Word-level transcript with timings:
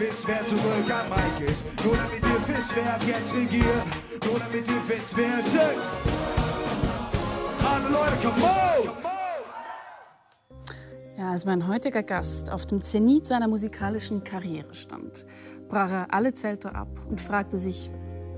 wisst, 0.00 0.26
wer 0.26 0.44
zurück 0.46 0.62
am 0.88 1.08
Mike 1.10 1.50
ist. 1.50 1.64
Nur 1.84 1.94
damit 1.94 2.24
ihr 2.24 2.56
wisst, 2.56 2.74
wer 2.74 2.94
ab 2.94 3.02
jetzt 3.06 3.34
regiert. 3.34 3.84
Nur 4.24 4.38
damit 4.38 4.66
ihr 4.66 4.88
wisst, 4.88 5.16
wer 5.16 5.38
es 5.38 5.46
ist. 5.46 5.54
Alle 7.62 7.88
Leute, 7.90 8.16
come 8.22 8.42
on! 8.42 8.90
Ja, 11.18 11.32
als 11.32 11.44
mein 11.44 11.68
heutiger 11.68 12.02
Gast 12.02 12.50
auf 12.50 12.64
dem 12.64 12.80
Zenit 12.80 13.26
seiner 13.26 13.46
musikalischen 13.46 14.24
Karriere 14.24 14.74
stand, 14.74 15.26
brach 15.68 15.90
er 15.90 16.14
alle 16.14 16.32
Zelte 16.32 16.74
ab 16.74 16.88
und 17.10 17.20
fragte 17.20 17.58
sich, 17.58 17.90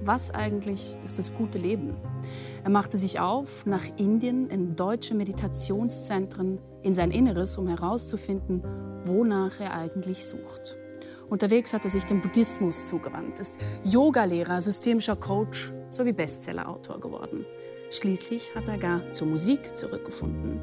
was 0.05 0.33
eigentlich 0.33 0.98
ist 1.05 1.20
das 1.20 1.33
gute 1.33 1.59
Leben? 1.59 1.95
Er 2.65 2.70
machte 2.70 2.98
sich 2.98 3.20
auf 3.20 3.65
nach 3.66 3.84
Indien 3.98 4.51
in 4.51 4.74
deutsche 4.74 5.15
Meditationszentren 5.15 6.59
in 6.83 6.95
sein 6.95 7.12
Inneres, 7.12 7.56
um 7.56 7.69
herauszufinden, 7.69 8.65
wonach 9.05 9.60
er 9.60 9.74
eigentlich 9.74 10.27
sucht. 10.27 10.77
Unterwegs 11.32 11.72
hat 11.72 11.86
er 11.86 11.91
sich 11.91 12.04
dem 12.04 12.20
Buddhismus 12.20 12.91
zugewandt, 12.91 13.38
ist 13.38 13.59
Yogalehrer, 13.84 14.60
systemischer 14.60 15.16
Coach 15.16 15.72
sowie 15.88 16.12
Bestsellerautor 16.12 17.00
geworden. 17.00 17.46
Schließlich 17.91 18.55
hat 18.55 18.68
er 18.68 18.77
gar 18.77 19.14
zur 19.14 19.28
Musik 19.28 19.74
zurückgefunden. 19.74 20.60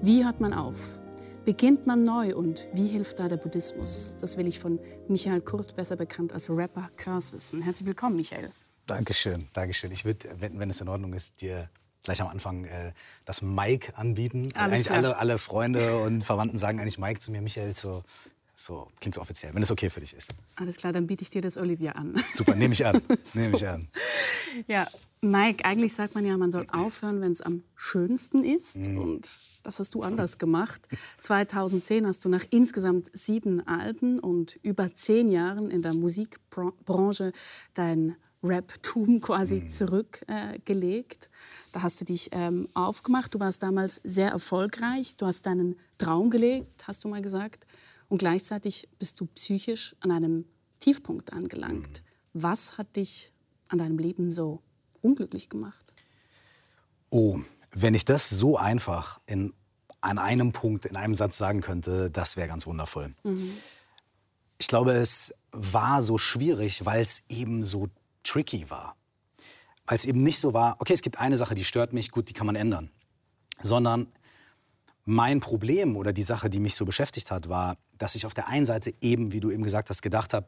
Wie 0.00 0.24
hört 0.24 0.38
man 0.38 0.54
auf? 0.54 1.00
Beginnt 1.44 1.88
man 1.88 2.04
neu 2.04 2.36
und 2.36 2.68
wie 2.74 2.86
hilft 2.86 3.18
da 3.18 3.26
der 3.26 3.38
Buddhismus? 3.38 4.16
Das 4.20 4.36
will 4.36 4.46
ich 4.46 4.60
von 4.60 4.78
Michael 5.08 5.40
Kurt, 5.40 5.74
besser 5.74 5.96
bekannt 5.96 6.32
als 6.32 6.48
Rapper 6.48 6.90
Curse, 6.96 7.32
wissen. 7.32 7.62
Herzlich 7.62 7.88
willkommen, 7.88 8.14
Michael. 8.14 8.52
Dankeschön, 8.86 9.48
Dankeschön. 9.52 9.90
Ich 9.90 10.04
würde, 10.04 10.28
wenn, 10.38 10.60
wenn 10.60 10.70
es 10.70 10.80
in 10.80 10.86
Ordnung 10.86 11.12
ist, 11.12 11.40
dir 11.40 11.68
gleich 12.04 12.22
am 12.22 12.28
Anfang 12.28 12.66
äh, 12.66 12.92
das 13.24 13.42
Mike 13.42 13.98
anbieten. 13.98 14.46
Alles 14.54 14.74
eigentlich 14.74 14.86
klar. 14.86 14.98
alle, 14.98 15.16
alle 15.16 15.38
Freunde 15.38 15.98
und 15.98 16.22
Verwandten 16.22 16.56
sagen 16.56 16.78
eigentlich 16.78 16.98
Mike 16.98 17.18
zu 17.18 17.32
mir. 17.32 17.40
Michael 17.40 17.70
ist 17.70 17.80
so, 17.80 18.04
so 18.60 18.88
klingt 19.00 19.14
so 19.14 19.20
offiziell, 19.20 19.54
wenn 19.54 19.62
es 19.62 19.70
okay 19.70 19.88
für 19.88 20.00
dich 20.00 20.14
ist. 20.14 20.30
Alles 20.56 20.76
klar, 20.76 20.92
dann 20.92 21.06
biete 21.06 21.22
ich 21.22 21.30
dir 21.30 21.40
das 21.40 21.56
Olivia 21.56 21.92
an. 21.92 22.16
Super, 22.34 22.56
nehme 22.56 22.74
ich 22.74 22.84
an. 22.84 23.00
So. 23.22 23.38
Nehme 23.40 23.56
ich 23.56 23.68
an. 23.68 23.88
Ja, 24.66 24.88
Mike, 25.20 25.64
eigentlich 25.64 25.94
sagt 25.94 26.14
man 26.16 26.24
ja, 26.26 26.36
man 26.36 26.50
soll 26.50 26.66
aufhören, 26.72 27.20
wenn 27.20 27.30
es 27.32 27.40
am 27.40 27.62
schönsten 27.76 28.42
ist. 28.44 28.88
Mhm. 28.88 28.98
Und 28.98 29.38
das 29.62 29.78
hast 29.78 29.94
du 29.94 30.02
anders 30.02 30.38
gemacht. 30.38 30.88
2010 31.20 32.04
hast 32.06 32.24
du 32.24 32.28
nach 32.28 32.44
insgesamt 32.50 33.10
sieben 33.12 33.64
Alben 33.66 34.18
und 34.18 34.58
über 34.62 34.92
zehn 34.92 35.28
Jahren 35.30 35.70
in 35.70 35.82
der 35.82 35.94
Musikbranche 35.94 37.32
dein 37.74 38.16
Rap-Tum 38.42 39.20
quasi 39.20 39.56
Mhm. 39.62 39.68
zurückgelegt. 39.68 41.28
da 41.72 41.82
hast 41.82 42.00
du 42.00 42.04
dich 42.04 42.28
ähm, 42.32 42.66
aufgemacht. 42.74 43.34
Du 43.34 43.40
warst 43.40 43.62
damals 43.62 44.00
sehr 44.04 44.30
erfolgreich. 44.30 45.16
Du 45.16 45.26
hast 45.26 45.44
deinen 45.46 45.76
Traum 45.98 46.30
gelebt, 46.30 46.86
hast 46.88 47.04
du 47.04 47.08
mal 47.08 47.20
gesagt. 47.22 47.66
Und 48.08 48.18
gleichzeitig 48.18 48.88
bist 48.98 49.20
du 49.20 49.26
psychisch 49.26 49.94
an 50.00 50.10
einem 50.10 50.46
Tiefpunkt 50.80 51.32
angelangt. 51.32 52.02
Was 52.32 52.78
hat 52.78 52.96
dich 52.96 53.32
an 53.68 53.78
deinem 53.78 53.98
Leben 53.98 54.30
so 54.30 54.62
unglücklich 55.02 55.48
gemacht? 55.48 55.92
Oh, 57.10 57.40
wenn 57.72 57.94
ich 57.94 58.04
das 58.04 58.30
so 58.30 58.56
einfach 58.56 59.20
in, 59.26 59.52
an 60.00 60.18
einem 60.18 60.52
Punkt, 60.52 60.86
in 60.86 60.96
einem 60.96 61.14
Satz 61.14 61.38
sagen 61.38 61.60
könnte, 61.60 62.10
das 62.10 62.36
wäre 62.36 62.48
ganz 62.48 62.66
wundervoll. 62.66 63.14
Ich 64.58 64.66
glaube, 64.66 64.92
es 64.92 65.34
war 65.52 66.02
so 66.02 66.18
schwierig, 66.18 66.84
weil 66.84 67.02
es 67.02 67.24
eben 67.28 67.62
so 67.62 67.88
tricky 68.22 68.70
war. 68.70 68.96
Weil 69.86 69.96
es 69.96 70.04
eben 70.04 70.22
nicht 70.22 70.38
so 70.38 70.52
war, 70.52 70.76
okay, 70.80 70.92
es 70.92 71.02
gibt 71.02 71.18
eine 71.18 71.36
Sache, 71.36 71.54
die 71.54 71.64
stört 71.64 71.92
mich, 71.92 72.10
gut, 72.10 72.28
die 72.28 72.34
kann 72.34 72.46
man 72.46 72.56
ändern. 72.56 72.90
Sondern 73.60 74.08
mein 75.08 75.40
Problem 75.40 75.96
oder 75.96 76.12
die 76.12 76.22
Sache, 76.22 76.50
die 76.50 76.60
mich 76.60 76.74
so 76.74 76.84
beschäftigt 76.84 77.30
hat, 77.30 77.48
war, 77.48 77.76
dass 77.96 78.14
ich 78.14 78.26
auf 78.26 78.34
der 78.34 78.46
einen 78.48 78.66
Seite 78.66 78.92
eben, 79.00 79.32
wie 79.32 79.40
du 79.40 79.50
eben 79.50 79.62
gesagt 79.62 79.88
hast, 79.88 80.02
gedacht 80.02 80.34
habe, 80.34 80.46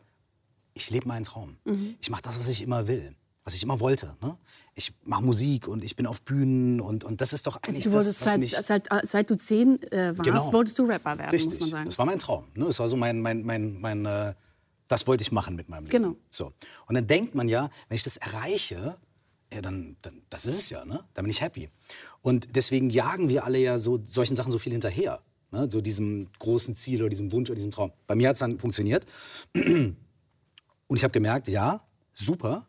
ich 0.74 0.90
lebe 0.90 1.08
meinen 1.08 1.24
Traum. 1.24 1.56
Ich 2.00 2.10
mache 2.10 2.20
das, 2.22 2.38
was 2.38 2.46
ich 2.48 2.62
immer 2.62 2.86
will, 2.86 3.14
was 3.42 3.54
ich 3.54 3.62
immer 3.62 3.80
wollte. 3.80 4.16
Ne? 4.22 4.36
Ich 4.74 4.92
mache 5.02 5.22
Musik 5.24 5.66
und 5.66 5.82
ich 5.82 5.96
bin 5.96 6.06
auf 6.06 6.20
Bühnen 6.22 6.80
und, 6.80 7.04
und 7.04 7.22
das 7.22 7.32
ist 7.32 7.46
doch 7.46 7.56
eigentlich 7.56 7.78
Also 7.86 7.90
du 7.90 7.94
wolltest 7.96 8.20
das, 8.20 8.26
was 8.26 8.32
seit, 8.32 8.40
mich... 8.40 8.56
seit, 8.60 8.88
seit 9.08 9.30
du 9.30 9.36
zehn 9.36 9.82
äh, 9.90 10.16
warst, 10.16 10.22
Genau. 10.28 10.52
wolltest 10.52 10.78
du 10.78 10.84
Rapper 10.84 11.16
werden, 11.18 11.30
Richtig. 11.30 11.52
muss 11.52 11.60
man 11.60 11.70
sagen. 11.70 11.86
Das 11.86 11.98
war 11.98 12.04
mein 12.06 12.18
Traum. 12.18 12.44
Ne? 12.54 12.66
Das 12.66 12.78
war 12.78 12.88
so 12.88 12.96
mein, 12.96 13.20
mein, 13.22 13.42
mein, 13.42 13.80
mein 13.80 14.04
äh, 14.04 14.34
das 14.88 15.06
wollte 15.06 15.22
ich 15.22 15.32
machen 15.32 15.56
mit 15.56 15.68
meinem 15.70 15.84
Leben. 15.86 16.02
Genau. 16.02 16.16
So. 16.28 16.52
Und 16.86 16.94
dann 16.96 17.06
denkt 17.06 17.34
man 17.34 17.48
ja, 17.48 17.70
wenn 17.88 17.94
ich 17.96 18.02
das 18.02 18.18
erreiche, 18.18 18.96
ja, 19.52 19.60
dann, 19.60 19.96
dann 20.02 20.22
das 20.30 20.46
ist 20.46 20.56
es 20.56 20.70
ja, 20.70 20.84
ne? 20.84 21.04
Dann 21.14 21.24
bin 21.24 21.30
ich 21.30 21.40
happy. 21.40 21.68
Und 22.22 22.54
deswegen 22.54 22.90
jagen 22.90 23.28
wir 23.28 23.44
alle 23.44 23.58
ja 23.58 23.78
so 23.78 24.00
solchen 24.06 24.36
Sachen 24.36 24.52
so 24.52 24.58
viel 24.58 24.72
hinterher. 24.72 25.22
Ne? 25.50 25.68
So 25.70 25.80
diesem 25.80 26.28
großen 26.38 26.74
Ziel 26.74 27.00
oder 27.00 27.10
diesem 27.10 27.32
Wunsch 27.32 27.50
oder 27.50 27.56
diesem 27.56 27.70
Traum. 27.70 27.92
Bei 28.06 28.14
mir 28.14 28.28
hat 28.28 28.34
es 28.34 28.40
dann 28.40 28.58
funktioniert. 28.58 29.06
Und 29.54 29.96
ich 30.96 31.02
habe 31.02 31.12
gemerkt, 31.12 31.48
ja, 31.48 31.82
super. 32.12 32.66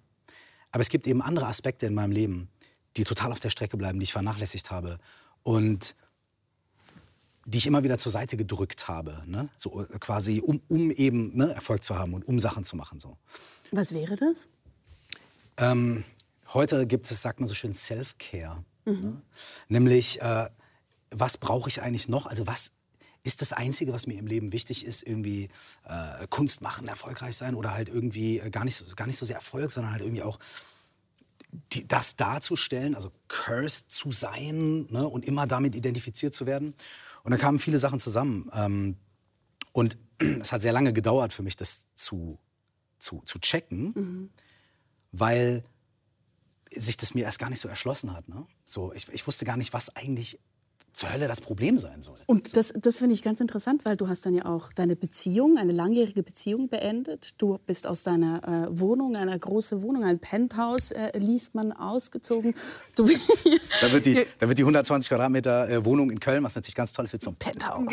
Aber 0.71 0.81
es 0.81 0.89
gibt 0.89 1.05
eben 1.07 1.21
andere 1.21 1.47
Aspekte 1.47 1.85
in 1.85 1.93
meinem 1.93 2.11
Leben, 2.11 2.49
die 2.97 3.03
total 3.03 3.31
auf 3.31 3.39
der 3.39 3.49
Strecke 3.49 3.77
bleiben, 3.77 3.99
die 3.99 4.05
ich 4.05 4.13
vernachlässigt 4.13 4.71
habe. 4.71 4.97
Und 5.43 5.95
die 7.45 7.57
ich 7.57 7.67
immer 7.67 7.83
wieder 7.83 7.97
zur 7.97 8.11
Seite 8.11 8.37
gedrückt 8.37 8.87
habe, 8.87 9.23
ne? 9.25 9.49
so 9.57 9.81
äh, 9.81 9.99
quasi 9.99 10.41
um, 10.41 10.61
um 10.67 10.91
eben 10.91 11.35
ne, 11.35 11.53
Erfolg 11.53 11.83
zu 11.83 11.97
haben 11.97 12.13
und 12.13 12.27
um 12.27 12.39
Sachen 12.39 12.63
zu 12.63 12.75
machen. 12.75 12.99
So. 12.99 13.17
Was 13.71 13.93
wäre 13.93 14.15
das? 14.15 14.47
Ähm, 15.57 16.03
heute 16.53 16.87
gibt 16.87 17.09
es, 17.09 17.21
sagt 17.21 17.39
man 17.39 17.47
so 17.47 17.53
schön, 17.53 17.73
Self-Care. 17.73 18.63
Ne? 19.01 19.21
Nämlich, 19.69 20.21
äh, 20.21 20.49
was 21.11 21.37
brauche 21.37 21.69
ich 21.69 21.81
eigentlich 21.81 22.07
noch? 22.07 22.25
Also 22.25 22.47
was 22.47 22.71
ist 23.23 23.41
das 23.41 23.53
Einzige, 23.53 23.93
was 23.93 24.07
mir 24.07 24.17
im 24.17 24.25
Leben 24.27 24.51
wichtig 24.51 24.85
ist? 24.85 25.03
Irgendwie 25.03 25.49
äh, 25.85 26.25
Kunst 26.29 26.61
machen, 26.61 26.87
erfolgreich 26.87 27.37
sein 27.37 27.53
oder 27.55 27.73
halt 27.73 27.89
irgendwie 27.89 28.39
äh, 28.39 28.49
gar, 28.49 28.65
nicht, 28.65 28.75
so- 28.75 28.95
gar 28.95 29.05
nicht 29.07 29.17
so 29.17 29.25
sehr 29.25 29.35
Erfolg, 29.35 29.71
sondern 29.71 29.91
halt 29.91 30.01
irgendwie 30.01 30.23
auch 30.23 30.39
die, 31.73 31.87
das 31.87 32.15
darzustellen, 32.15 32.95
also 32.95 33.11
cursed 33.27 33.91
zu 33.91 34.11
sein 34.11 34.87
ne, 34.89 35.07
und 35.07 35.25
immer 35.25 35.45
damit 35.47 35.75
identifiziert 35.75 36.33
zu 36.33 36.45
werden. 36.45 36.73
Und 37.23 37.31
dann 37.31 37.39
kamen 37.39 37.59
viele 37.59 37.77
Sachen 37.77 37.99
zusammen. 37.99 38.49
Ähm, 38.53 38.95
und 39.73 39.97
es 40.19 40.51
hat 40.51 40.61
sehr 40.61 40.73
lange 40.73 40.93
gedauert 40.93 41.33
für 41.33 41.43
mich, 41.43 41.55
das 41.55 41.87
zu, 41.93 42.39
zu, 42.99 43.21
zu 43.25 43.39
checken, 43.39 44.31
weil 45.11 45.63
sich 46.73 46.97
das 46.97 47.13
mir 47.13 47.25
erst 47.25 47.39
gar 47.39 47.49
nicht 47.49 47.59
so 47.59 47.67
erschlossen 47.67 48.13
hat. 48.13 48.27
Ne? 48.29 48.45
So, 48.65 48.93
ich, 48.93 49.07
ich 49.09 49.25
wusste 49.27 49.45
gar 49.45 49.57
nicht, 49.57 49.73
was 49.73 49.95
eigentlich 49.95 50.39
zur 50.93 51.11
Hölle 51.13 51.27
das 51.27 51.39
Problem 51.39 51.77
sein 51.77 52.01
soll. 52.01 52.17
Und 52.25 52.55
das, 52.57 52.73
das 52.77 52.99
finde 52.99 53.13
ich 53.13 53.23
ganz 53.23 53.39
interessant, 53.39 53.85
weil 53.85 53.95
du 53.95 54.07
hast 54.07 54.25
dann 54.25 54.33
ja 54.33 54.45
auch 54.45 54.73
deine 54.73 54.95
Beziehung, 54.95 55.57
eine 55.57 55.71
langjährige 55.71 56.21
Beziehung 56.21 56.67
beendet. 56.67 57.41
Du 57.41 57.59
bist 57.65 57.87
aus 57.87 58.03
deiner 58.03 58.67
äh, 58.69 58.79
Wohnung, 58.79 59.15
einer 59.15 59.37
großen 59.37 59.81
Wohnung, 59.81 60.03
ein 60.03 60.19
Penthouse, 60.19 60.91
äh, 60.91 61.17
liest 61.17 61.55
man, 61.55 61.71
ausgezogen. 61.71 62.53
Du, 62.95 63.07
Da 63.81 63.91
wird 63.91 64.05
die, 64.05 64.25
da 64.39 64.47
wird 64.47 64.57
die 64.57 64.63
120 64.63 65.09
Quadratmeter 65.09 65.69
äh, 65.69 65.85
Wohnung 65.85 66.11
in 66.11 66.19
Köln, 66.19 66.43
was 66.43 66.55
natürlich 66.55 66.75
ganz 66.75 66.93
toll 66.93 67.05
ist, 67.05 67.13
wird 67.13 67.23
zum 67.23 67.35
Penthouse 67.35 67.83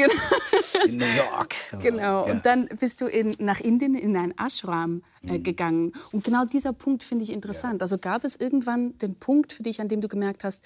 in 0.87 0.97
New 0.97 1.05
York. 1.05 1.55
Also, 1.73 1.83
Genau, 1.89 2.27
ja. 2.27 2.33
und 2.33 2.45
dann 2.45 2.67
bist 2.79 3.01
du 3.01 3.07
in, 3.07 3.35
nach 3.39 3.61
Indien 3.61 3.95
in 3.95 4.17
einen 4.17 4.35
Ashram 4.37 5.03
Mhm. 5.23 5.31
äh, 5.31 5.39
gegangen. 5.39 5.93
Und 6.13 6.25
genau 6.25 6.45
dieser 6.45 6.73
Punkt 6.73 7.03
finde 7.03 7.25
ich 7.25 7.31
interessant. 7.31 7.83
Also 7.83 7.99
gab 7.99 8.25
es 8.25 8.37
irgendwann 8.37 8.97
den 8.99 9.15
Punkt 9.15 9.53
für 9.53 9.63
dich, 9.63 9.81
an 9.81 9.89
dem 9.89 10.01
du 10.01 10.09
gemerkt 10.09 10.45
hast, 10.45 10.63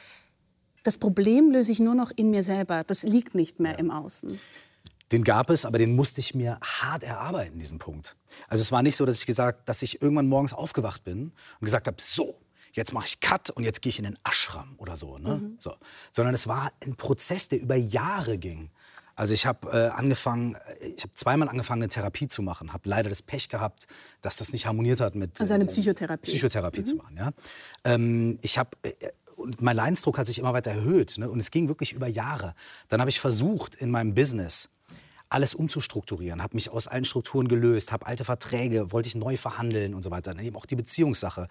das 0.82 0.98
Problem 0.98 1.50
löse 1.50 1.72
ich 1.72 1.80
nur 1.80 1.94
noch 1.94 2.10
in 2.14 2.30
mir 2.30 2.42
selber. 2.42 2.84
Das 2.84 3.02
liegt 3.02 3.34
nicht 3.34 3.60
mehr 3.60 3.78
im 3.78 3.90
Außen. 3.90 4.38
Den 5.12 5.24
gab 5.24 5.50
es, 5.50 5.66
aber 5.66 5.78
den 5.78 5.94
musste 5.94 6.20
ich 6.20 6.34
mir 6.34 6.58
hart 6.62 7.02
erarbeiten, 7.02 7.58
diesen 7.58 7.78
Punkt. 7.78 8.16
Also 8.48 8.62
es 8.62 8.72
war 8.72 8.82
nicht 8.82 8.96
so, 8.96 9.04
dass 9.04 9.18
ich 9.18 9.26
gesagt, 9.26 9.68
dass 9.68 9.82
ich 9.82 10.00
irgendwann 10.00 10.26
morgens 10.26 10.54
aufgewacht 10.54 11.04
bin 11.04 11.32
und 11.60 11.64
gesagt 11.64 11.86
habe, 11.86 11.98
so, 12.00 12.40
jetzt 12.72 12.94
mache 12.94 13.06
ich 13.06 13.20
Cut 13.20 13.50
und 13.50 13.64
jetzt 13.64 13.82
gehe 13.82 13.90
ich 13.90 13.98
in 13.98 14.04
den 14.04 14.18
Ashram 14.24 14.74
oder 14.78 14.96
so, 14.96 15.18
ne? 15.18 15.52
so. 15.58 15.74
Sondern 16.12 16.32
es 16.34 16.46
war 16.46 16.72
ein 16.80 16.96
Prozess, 16.96 17.50
der 17.50 17.60
über 17.60 17.76
Jahre 17.76 18.38
ging. 18.38 18.70
Also 19.14 19.34
ich 19.34 19.44
habe 19.44 19.70
äh, 19.70 19.88
angefangen, 19.88 20.54
äh, 20.80 20.86
ich 20.86 21.02
habe 21.02 21.12
zweimal 21.12 21.48
angefangen, 21.48 21.82
eine 21.82 21.88
Therapie 21.90 22.28
zu 22.28 22.42
machen, 22.42 22.72
habe 22.72 22.88
leider 22.88 23.10
das 23.10 23.20
Pech 23.20 23.50
gehabt, 23.50 23.86
dass 24.22 24.36
das 24.36 24.52
nicht 24.52 24.66
harmoniert 24.66 25.00
hat 25.00 25.14
mit 25.14 25.38
Also 25.38 25.52
eine 25.52 25.64
äh, 25.64 25.66
Psychotherapie. 25.66 26.30
Psychotherapie 26.30 26.82
zu 26.82 26.96
machen. 26.96 27.16
Ja. 27.18 27.30
Ähm, 27.84 28.38
ich 28.40 28.56
habe 28.56 28.70
und 29.42 29.60
mein 29.60 29.76
Leidensdruck 29.76 30.18
hat 30.18 30.26
sich 30.26 30.38
immer 30.38 30.52
weiter 30.52 30.70
erhöht 30.70 31.18
ne? 31.18 31.30
und 31.30 31.40
es 31.40 31.50
ging 31.50 31.68
wirklich 31.68 31.92
über 31.92 32.06
Jahre. 32.06 32.54
Dann 32.88 33.00
habe 33.00 33.10
ich 33.10 33.20
versucht 33.20 33.74
in 33.74 33.90
meinem 33.90 34.14
Business 34.14 34.68
alles 35.28 35.54
umzustrukturieren, 35.54 36.42
habe 36.42 36.54
mich 36.54 36.70
aus 36.70 36.88
allen 36.88 37.04
Strukturen 37.04 37.48
gelöst, 37.48 37.90
habe 37.90 38.06
alte 38.06 38.24
Verträge, 38.24 38.92
wollte 38.92 39.08
ich 39.08 39.14
neu 39.14 39.36
verhandeln 39.36 39.94
und 39.94 40.02
so 40.02 40.10
weiter. 40.10 40.34
Dann 40.34 40.44
eben 40.44 40.56
auch 40.56 40.66
die 40.66 40.76
Beziehungssache. 40.76 41.48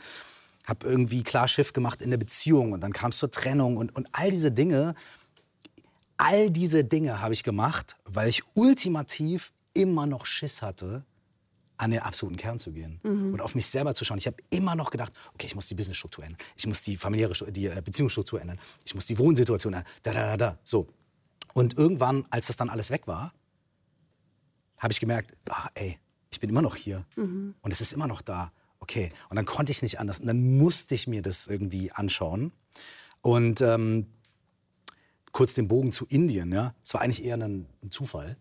Habe 0.66 0.88
irgendwie 0.88 1.24
klar 1.24 1.48
Schiff 1.48 1.74
gemacht 1.74 2.02
in 2.02 2.12
der 2.12 2.18
Beziehung 2.18 2.72
und 2.72 2.82
dann 2.82 2.94
kam 2.94 3.10
es 3.10 3.18
zur 3.18 3.32
Trennung 3.32 3.78
und, 3.78 3.96
und 3.96 4.08
all 4.12 4.30
diese 4.30 4.52
Dinge. 4.52 4.96
All 6.18 6.52
diese 6.52 6.84
Dinge 6.84 7.20
habe 7.20 7.34
ich 7.34 7.44
gemacht, 7.44 7.98
weil 8.06 8.30
ich 8.30 8.44
ultimativ 8.54 9.52
immer 9.74 10.06
noch 10.06 10.28
Schiss 10.28 10.62
hatte, 10.62 11.04
an 11.82 11.90
den 11.92 12.02
absoluten 12.02 12.38
Kern 12.38 12.60
zu 12.60 12.72
gehen 12.72 13.00
und 13.34 13.42
auf 13.42 13.56
mich 13.56 13.68
selber 13.68 13.96
zu 13.96 14.06
schauen. 14.06 14.20
Ich 14.20 14.28
habe 14.28 14.38
immer 14.52 14.76
noch 14.76 14.92
gedacht, 14.92 15.12
okay, 15.34 15.48
ich 15.48 15.56
muss 15.56 15.68
die 15.68 15.74
Businessstruktur 15.74 16.24
ändern, 16.24 16.38
ich 16.56 16.68
muss 16.68 16.84
die 16.84 16.96
familiäre, 16.96 17.52
die 17.52 17.66
äh, 17.66 17.82
Beziehungsstruktur 17.84 18.40
ändern, 18.40 18.60
ich 18.86 18.94
muss 18.94 19.08
die 19.08 19.18
Wohnsituation 19.18 19.74
ändern, 19.74 19.92
da, 20.04 20.14
da, 20.14 20.26
da, 20.28 20.38
da, 20.38 20.60
so. 20.64 20.88
Und 21.54 21.78
irgendwann, 21.78 22.26
als 22.30 22.48
das 22.48 22.56
dann 22.56 22.70
alles 22.70 22.92
weg 22.92 23.08
war, 23.08 23.34
habe 24.78 24.94
ich 24.94 25.00
gemerkt, 25.00 25.36
ah, 25.50 25.70
ey, 25.74 25.98
ich 26.30 26.40
bin 26.40 26.50
immer 26.50 26.62
noch 26.62 26.76
hier 26.76 27.06
und 27.62 27.72
es 27.72 27.82
ist 27.82 27.94
immer 27.94 28.08
noch 28.08 28.22
da. 28.22 28.52
Okay, 28.80 29.12
und 29.30 29.36
dann 29.36 29.46
konnte 29.46 29.72
ich 29.72 29.82
nicht 29.82 30.00
anders. 30.00 30.20
Und 30.20 30.28
dann 30.28 30.58
musste 30.58 30.96
ich 30.96 31.08
mir 31.08 31.22
das 31.22 31.48
irgendwie 31.48 31.92
anschauen. 31.92 32.52
Und 33.22 33.62
ähm, 33.62 34.08
kurz 35.32 35.54
den 35.54 35.68
Bogen 35.68 35.92
zu 35.92 36.06
Indien. 36.06 36.52
Ja, 36.52 36.74
es 36.84 36.94
war 36.94 37.02
eigentlich 37.02 37.24
eher 37.24 37.38
ein 37.38 37.68
Zufall. 37.90 38.38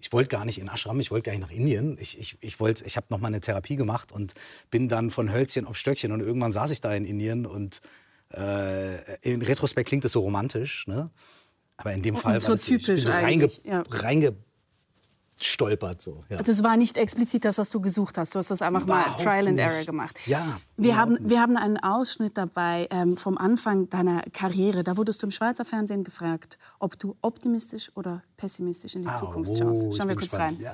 Ich 0.00 0.12
wollte 0.12 0.28
gar 0.28 0.44
nicht 0.44 0.58
in 0.58 0.68
Ashram, 0.68 0.98
ich 1.00 1.10
wollte 1.10 1.30
gar 1.30 1.32
nicht 1.32 1.42
nach 1.42 1.50
Indien. 1.50 1.96
Ich, 2.00 2.18
ich, 2.18 2.36
ich, 2.40 2.60
ich 2.60 2.96
habe 2.96 3.06
noch 3.10 3.18
mal 3.18 3.28
eine 3.28 3.40
Therapie 3.40 3.76
gemacht 3.76 4.12
und 4.12 4.34
bin 4.70 4.88
dann 4.88 5.10
von 5.10 5.32
Hölzchen 5.32 5.66
auf 5.66 5.76
Stöckchen. 5.76 6.12
Und 6.12 6.20
irgendwann 6.20 6.52
saß 6.52 6.70
ich 6.70 6.80
da 6.80 6.94
in 6.94 7.04
Indien 7.04 7.46
und 7.46 7.80
äh, 8.34 9.18
in 9.20 9.42
Retrospekt 9.42 9.88
klingt 9.88 10.04
das 10.04 10.12
so 10.12 10.20
romantisch, 10.20 10.86
ne? 10.86 11.10
Aber 11.76 11.92
in 11.92 12.02
dem 12.02 12.16
Fall 12.16 12.34
Und 12.34 12.42
so 12.42 12.48
war 12.48 12.56
das, 12.56 12.68
ich 12.68 12.70
bin 12.70 12.80
typisch 12.80 13.04
so 13.04 13.10
reinge, 13.10 13.48
ja. 13.64 13.82
Reingestolpert 15.40 16.02
so. 16.02 16.24
Ja. 16.28 16.36
Das 16.42 16.62
war 16.62 16.76
nicht 16.76 16.96
explizit 16.96 17.44
das, 17.44 17.58
was 17.58 17.70
du 17.70 17.80
gesucht 17.80 18.18
hast. 18.18 18.34
Du 18.34 18.38
hast 18.38 18.50
das 18.50 18.62
einfach 18.62 18.86
mal 18.86 19.00
Überhaupt 19.02 19.22
Trial 19.22 19.46
and 19.48 19.56
nicht. 19.56 19.64
Error 19.66 19.84
gemacht. 19.84 20.18
Ja, 20.26 20.58
Wir 20.76 20.96
haben, 20.96 21.12
nicht. 21.14 21.30
wir 21.30 21.40
haben 21.40 21.56
einen 21.56 21.76
Ausschnitt 21.78 22.36
dabei 22.36 22.86
ähm, 22.90 23.16
vom 23.16 23.38
Anfang 23.38 23.88
deiner 23.90 24.22
Karriere. 24.32 24.84
Da 24.84 24.96
wurdest 24.96 25.22
du 25.22 25.26
im 25.26 25.30
Schweizer 25.30 25.64
Fernsehen 25.64 26.04
gefragt, 26.04 26.58
ob 26.78 26.98
du 26.98 27.16
optimistisch 27.22 27.90
oder 27.96 28.22
pessimistisch 28.36 28.94
in 28.94 29.02
die 29.02 29.08
Ah, 29.08 29.16
Zukunft 29.16 29.50
oh, 29.52 29.56
schaust. 29.58 29.96
Schauen 29.96 30.08
wir 30.08 30.14
kurz 30.16 30.30
gespannt. 30.32 30.58
rein. 30.58 30.64
Ja. 30.64 30.72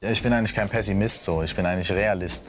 Ja, 0.00 0.10
ich 0.12 0.22
bin 0.22 0.32
eigentlich 0.32 0.54
kein 0.54 0.68
Pessimist, 0.68 1.24
so. 1.24 1.42
Ich 1.42 1.56
bin 1.56 1.66
eigentlich 1.66 1.90
Realist. 1.90 2.44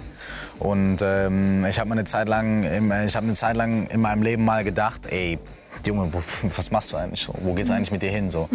Und 0.60 0.98
ähm, 1.01 1.66
ich 1.66 1.80
habe 1.80 1.92
eine 1.92 2.04
Zeit 2.04 2.30
lang, 2.30 2.63
im- 2.63 2.92
ich 3.07 3.16
habe 3.16 3.25
eine 3.25 3.33
Zeit 3.33 3.56
lang 3.56 3.88
in 3.88 4.01
meinem 4.01 4.21
Leben 4.21 4.45
mal 4.45 4.63
gedacht, 4.63 5.07
ey, 5.07 5.39
Junge, 5.83 6.13
wo, 6.13 6.21
was 6.56 6.69
machst 6.69 6.92
du 6.92 6.98
eigentlich? 6.98 7.25
So? 7.25 7.33
Wo 7.42 7.56
geht's 7.56 7.71
eigentlich 7.71 7.89
mit 7.89 8.04
dir 8.04 8.12
hin? 8.12 8.30
So. 8.30 8.48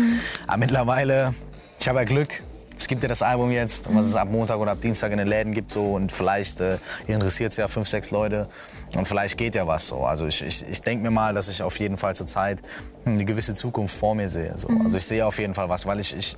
Aber 0.46 0.58
mittlerweile, 0.58 1.34
ich 1.80 1.88
habe 1.88 1.98
ja 1.98 2.04
Glück. 2.04 2.28
Es 2.84 2.88
gibt 2.88 3.00
ja 3.00 3.08
das 3.08 3.22
Album 3.22 3.50
jetzt, 3.50 3.94
was 3.94 4.04
es 4.04 4.14
ab 4.14 4.28
Montag 4.30 4.58
oder 4.58 4.72
ab 4.72 4.80
Dienstag 4.82 5.10
in 5.10 5.16
den 5.16 5.26
Läden 5.26 5.54
gibt 5.54 5.70
so 5.70 5.94
und 5.94 6.12
vielleicht 6.12 6.60
äh, 6.60 6.76
interessiert 7.06 7.52
es 7.52 7.56
ja 7.56 7.66
fünf, 7.66 7.88
sechs 7.88 8.10
Leute 8.10 8.46
und 8.94 9.08
vielleicht 9.08 9.38
geht 9.38 9.54
ja 9.54 9.66
was 9.66 9.86
so. 9.86 10.04
Also 10.04 10.26
ich, 10.26 10.42
ich, 10.42 10.68
ich 10.68 10.82
denke 10.82 11.02
mir 11.02 11.10
mal, 11.10 11.32
dass 11.32 11.48
ich 11.48 11.62
auf 11.62 11.78
jeden 11.78 11.96
Fall 11.96 12.14
zur 12.14 12.26
Zeit 12.26 12.58
eine 13.06 13.24
gewisse 13.24 13.54
Zukunft 13.54 13.96
vor 13.96 14.14
mir 14.14 14.28
sehe. 14.28 14.52
So. 14.56 14.68
Also 14.84 14.98
ich 14.98 15.06
sehe 15.06 15.24
auf 15.24 15.38
jeden 15.38 15.54
Fall 15.54 15.70
was, 15.70 15.86
weil 15.86 15.98
ich, 15.98 16.14
ich 16.14 16.36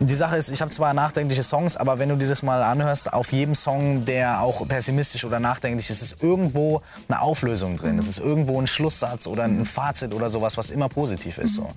die 0.00 0.14
Sache 0.14 0.36
ist, 0.36 0.50
ich 0.50 0.60
habe 0.60 0.70
zwar 0.70 0.94
nachdenkliche 0.94 1.42
Songs, 1.42 1.76
aber 1.76 1.98
wenn 1.98 2.08
du 2.08 2.16
dir 2.16 2.28
das 2.28 2.44
mal 2.44 2.62
anhörst, 2.62 3.12
auf 3.12 3.32
jedem 3.32 3.56
Song, 3.56 4.04
der 4.04 4.40
auch 4.40 4.66
pessimistisch 4.66 5.24
oder 5.24 5.40
nachdenklich 5.40 5.90
ist, 5.90 6.02
ist 6.02 6.22
irgendwo 6.22 6.82
eine 7.08 7.20
Auflösung 7.20 7.76
drin. 7.76 7.98
Es 7.98 8.06
ist 8.06 8.18
irgendwo 8.18 8.60
ein 8.60 8.68
Schlusssatz 8.68 9.26
oder 9.26 9.44
ein 9.44 9.64
Fazit 9.64 10.14
oder 10.14 10.30
sowas, 10.30 10.56
was 10.56 10.70
immer 10.70 10.88
positiv 10.88 11.38
ist. 11.38 11.56
So. 11.56 11.68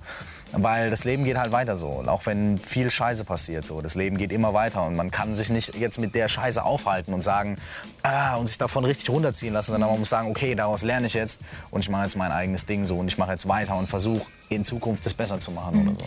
Weil 0.52 0.90
das 0.90 1.02
Leben 1.04 1.24
geht 1.24 1.36
halt 1.36 1.50
weiter 1.50 1.74
so. 1.74 2.04
Auch 2.06 2.26
wenn 2.26 2.58
viel 2.58 2.90
Scheiße 2.90 3.24
passiert, 3.24 3.66
so. 3.66 3.80
Das 3.80 3.96
Leben 3.96 4.18
geht 4.18 4.30
immer 4.30 4.54
weiter 4.54 4.86
und 4.86 4.94
man 4.94 5.10
kann 5.10 5.34
sich 5.34 5.50
nicht 5.50 5.74
jetzt 5.74 5.98
mit 5.98 6.14
der 6.14 6.28
Scheiße 6.28 6.62
aufhalten 6.62 7.14
und 7.14 7.22
sagen, 7.22 7.56
ah, 8.04 8.36
und 8.36 8.46
sich 8.46 8.58
davon 8.58 8.84
richtig 8.84 9.10
runterziehen 9.10 9.52
lassen, 9.52 9.72
sondern 9.72 9.90
man 9.90 9.98
muss 9.98 10.10
sagen, 10.10 10.30
okay, 10.30 10.54
daraus 10.54 10.82
lerne 10.82 11.08
ich 11.08 11.14
jetzt 11.14 11.40
und 11.72 11.80
ich 11.80 11.88
mache 11.88 12.04
jetzt 12.04 12.16
mein 12.16 12.30
eigenes 12.30 12.66
Ding 12.66 12.84
so 12.84 12.98
und 12.98 13.08
ich 13.08 13.18
mache 13.18 13.32
jetzt 13.32 13.48
weiter 13.48 13.74
und 13.76 13.88
versuche 13.88 14.30
in 14.48 14.62
Zukunft 14.62 15.04
das 15.06 15.14
besser 15.14 15.40
zu 15.40 15.50
machen 15.50 15.88
oder 15.88 15.98
so. 15.98 16.06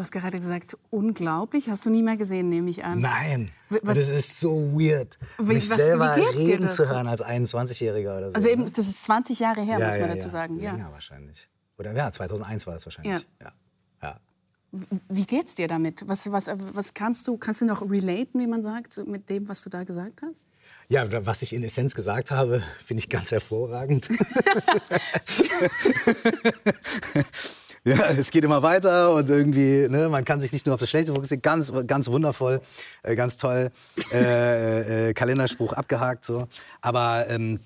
Du 0.00 0.02
hast 0.02 0.12
gerade 0.12 0.38
gesagt, 0.40 0.78
unglaublich. 0.88 1.68
Hast 1.68 1.84
du 1.84 1.90
nie 1.90 2.02
mehr 2.02 2.16
gesehen, 2.16 2.48
nehme 2.48 2.70
ich 2.70 2.82
an. 2.82 3.00
Nein, 3.00 3.50
was- 3.68 3.98
das 3.98 4.08
ist 4.08 4.40
so 4.40 4.72
weird, 4.72 5.18
Wie- 5.36 5.52
mich 5.52 5.68
was- 5.68 5.76
selber 5.76 6.16
reden 6.16 6.70
zu 6.70 6.88
hören 6.88 7.06
als 7.06 7.20
21-Jähriger 7.20 8.16
oder 8.16 8.30
so. 8.30 8.34
Also 8.36 8.48
eben, 8.48 8.62
ne? 8.64 8.70
das 8.74 8.86
ist 8.88 9.04
20 9.04 9.38
Jahre 9.40 9.60
her, 9.60 9.78
muss 9.78 9.98
man 9.98 10.08
dazu 10.08 10.30
sagen. 10.30 10.58
Ja. 10.58 10.72
Länger 10.72 10.90
wahrscheinlich. 10.90 11.50
Oder 11.76 11.92
ja, 11.94 12.10
2001 12.10 12.66
war 12.66 12.72
das 12.72 12.86
wahrscheinlich. 12.86 13.26
Ja. 13.42 13.52
Ja. 14.02 14.18
Wie 15.10 15.26
geht's 15.26 15.54
dir 15.56 15.68
damit? 15.68 16.08
Was, 16.08 16.32
was, 16.32 16.46
was 16.72 16.94
kannst 16.94 17.28
du, 17.28 17.36
kannst 17.36 17.60
du 17.60 17.66
noch 17.66 17.82
relaten, 17.82 18.40
wie 18.40 18.46
man 18.46 18.62
sagt, 18.62 18.96
mit 19.06 19.28
dem, 19.28 19.50
was 19.50 19.60
du 19.60 19.68
da 19.68 19.84
gesagt 19.84 20.22
hast? 20.22 20.46
Ja, 20.88 21.04
was 21.26 21.42
ich 21.42 21.52
in 21.52 21.62
Essenz 21.62 21.94
gesagt 21.94 22.30
habe, 22.30 22.62
finde 22.86 23.02
ich 23.02 23.10
ganz 23.10 23.32
hervorragend. 23.32 24.08
ja, 27.84 28.06
es 28.10 28.30
geht 28.30 28.44
immer 28.44 28.62
weiter 28.62 29.14
und 29.14 29.28
irgendwie, 29.28 29.88
ne, 29.88 30.08
man 30.08 30.24
kann 30.24 30.40
sich 30.40 30.52
nicht 30.52 30.66
nur 30.66 30.74
auf 30.74 30.80
das 30.80 30.90
Schlechte 30.90 31.12
fokussieren. 31.14 31.42
Ganz, 31.42 31.72
ganz 31.86 32.08
wundervoll, 32.08 32.60
äh, 33.02 33.14
ganz 33.16 33.36
toll. 33.36 33.70
Äh, 34.12 35.08
äh, 35.08 35.14
Kalenderspruch 35.14 35.72
abgehakt 35.72 36.24
so. 36.24 36.46
Aber 36.80 37.26
ähm, 37.28 37.60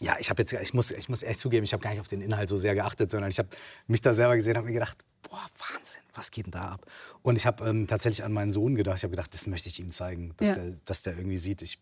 ja, 0.00 0.16
ich 0.18 0.28
habe 0.30 0.42
jetzt, 0.42 0.52
ich 0.52 0.74
muss, 0.74 0.90
ich 0.90 1.08
muss 1.08 1.22
echt 1.22 1.38
zugeben, 1.38 1.64
ich 1.64 1.72
habe 1.72 1.82
gar 1.82 1.90
nicht 1.90 2.00
auf 2.00 2.08
den 2.08 2.20
Inhalt 2.20 2.48
so 2.48 2.56
sehr 2.56 2.74
geachtet, 2.74 3.10
sondern 3.10 3.30
ich 3.30 3.38
habe 3.38 3.48
mich 3.86 4.00
da 4.00 4.12
selber 4.12 4.34
gesehen, 4.36 4.56
habe 4.56 4.66
mir 4.66 4.72
gedacht, 4.72 4.98
boah, 5.22 5.46
Wahnsinn, 5.58 6.00
was 6.14 6.30
geht 6.30 6.46
denn 6.46 6.52
da 6.52 6.66
ab? 6.72 6.86
Und 7.22 7.36
ich 7.36 7.46
habe 7.46 7.64
ähm, 7.68 7.86
tatsächlich 7.86 8.24
an 8.24 8.32
meinen 8.32 8.50
Sohn 8.50 8.74
gedacht. 8.74 8.98
Ich 8.98 9.02
habe 9.04 9.12
gedacht, 9.12 9.32
das 9.32 9.46
möchte 9.46 9.68
ich 9.68 9.78
ihm 9.80 9.92
zeigen, 9.92 10.34
dass, 10.36 10.48
Ja. 10.48 10.54
der, 10.56 10.72
dass 10.84 11.02
der 11.02 11.16
irgendwie 11.16 11.38
sieht, 11.38 11.62
ich, 11.62 11.78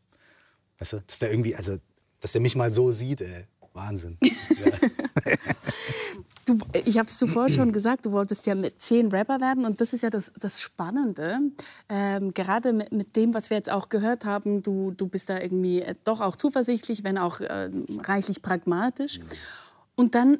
weißt 0.79 0.93
du, 0.95 1.03
dass 1.07 1.19
der 1.19 1.31
irgendwie, 1.31 1.57
also, 1.57 1.79
dass 2.21 2.33
der 2.33 2.41
mich 2.41 2.55
mal 2.55 2.71
so 2.73 2.91
sieht, 2.91 3.23
ey. 3.23 3.47
Wahnsinn. 3.75 4.19
ja. 4.23 5.33
Du, 6.45 6.59
ich 6.85 6.99
habe 6.99 7.07
es 7.07 7.19
zuvor 7.19 7.49
schon 7.49 7.73
gesagt, 7.73 8.07
du 8.07 8.13
wolltest 8.13 8.47
ja 8.47 8.55
mit 8.55 8.81
zehn 8.81 9.09
Rapper 9.09 9.41
werden 9.41 9.65
und 9.65 9.81
das 9.81 9.93
ist 9.93 10.03
ja 10.03 10.11
das, 10.11 10.33
das 10.39 10.61
Spannende. 10.61 11.39
Ähm, 11.89 12.35
gerade 12.35 12.73
mit, 12.73 12.93
mit 12.93 13.17
dem, 13.17 13.35
was 13.35 13.51
wir 13.51 13.57
jetzt 13.57 13.71
auch 13.71 13.89
gehört 13.89 14.25
haben, 14.25 14.63
du, 14.63 14.91
du 14.91 15.07
bist 15.07 15.29
da 15.29 15.39
irgendwie 15.39 15.83
äh, 15.83 15.95
doch 16.05 16.21
auch 16.21 16.37
zuversichtlich, 16.37 17.05
wenn 17.05 17.19
auch 17.19 17.41
äh, 17.41 17.71
reichlich 18.03 18.43
pragmatisch. 18.43 19.21
Und 19.95 20.15
dann 20.15 20.39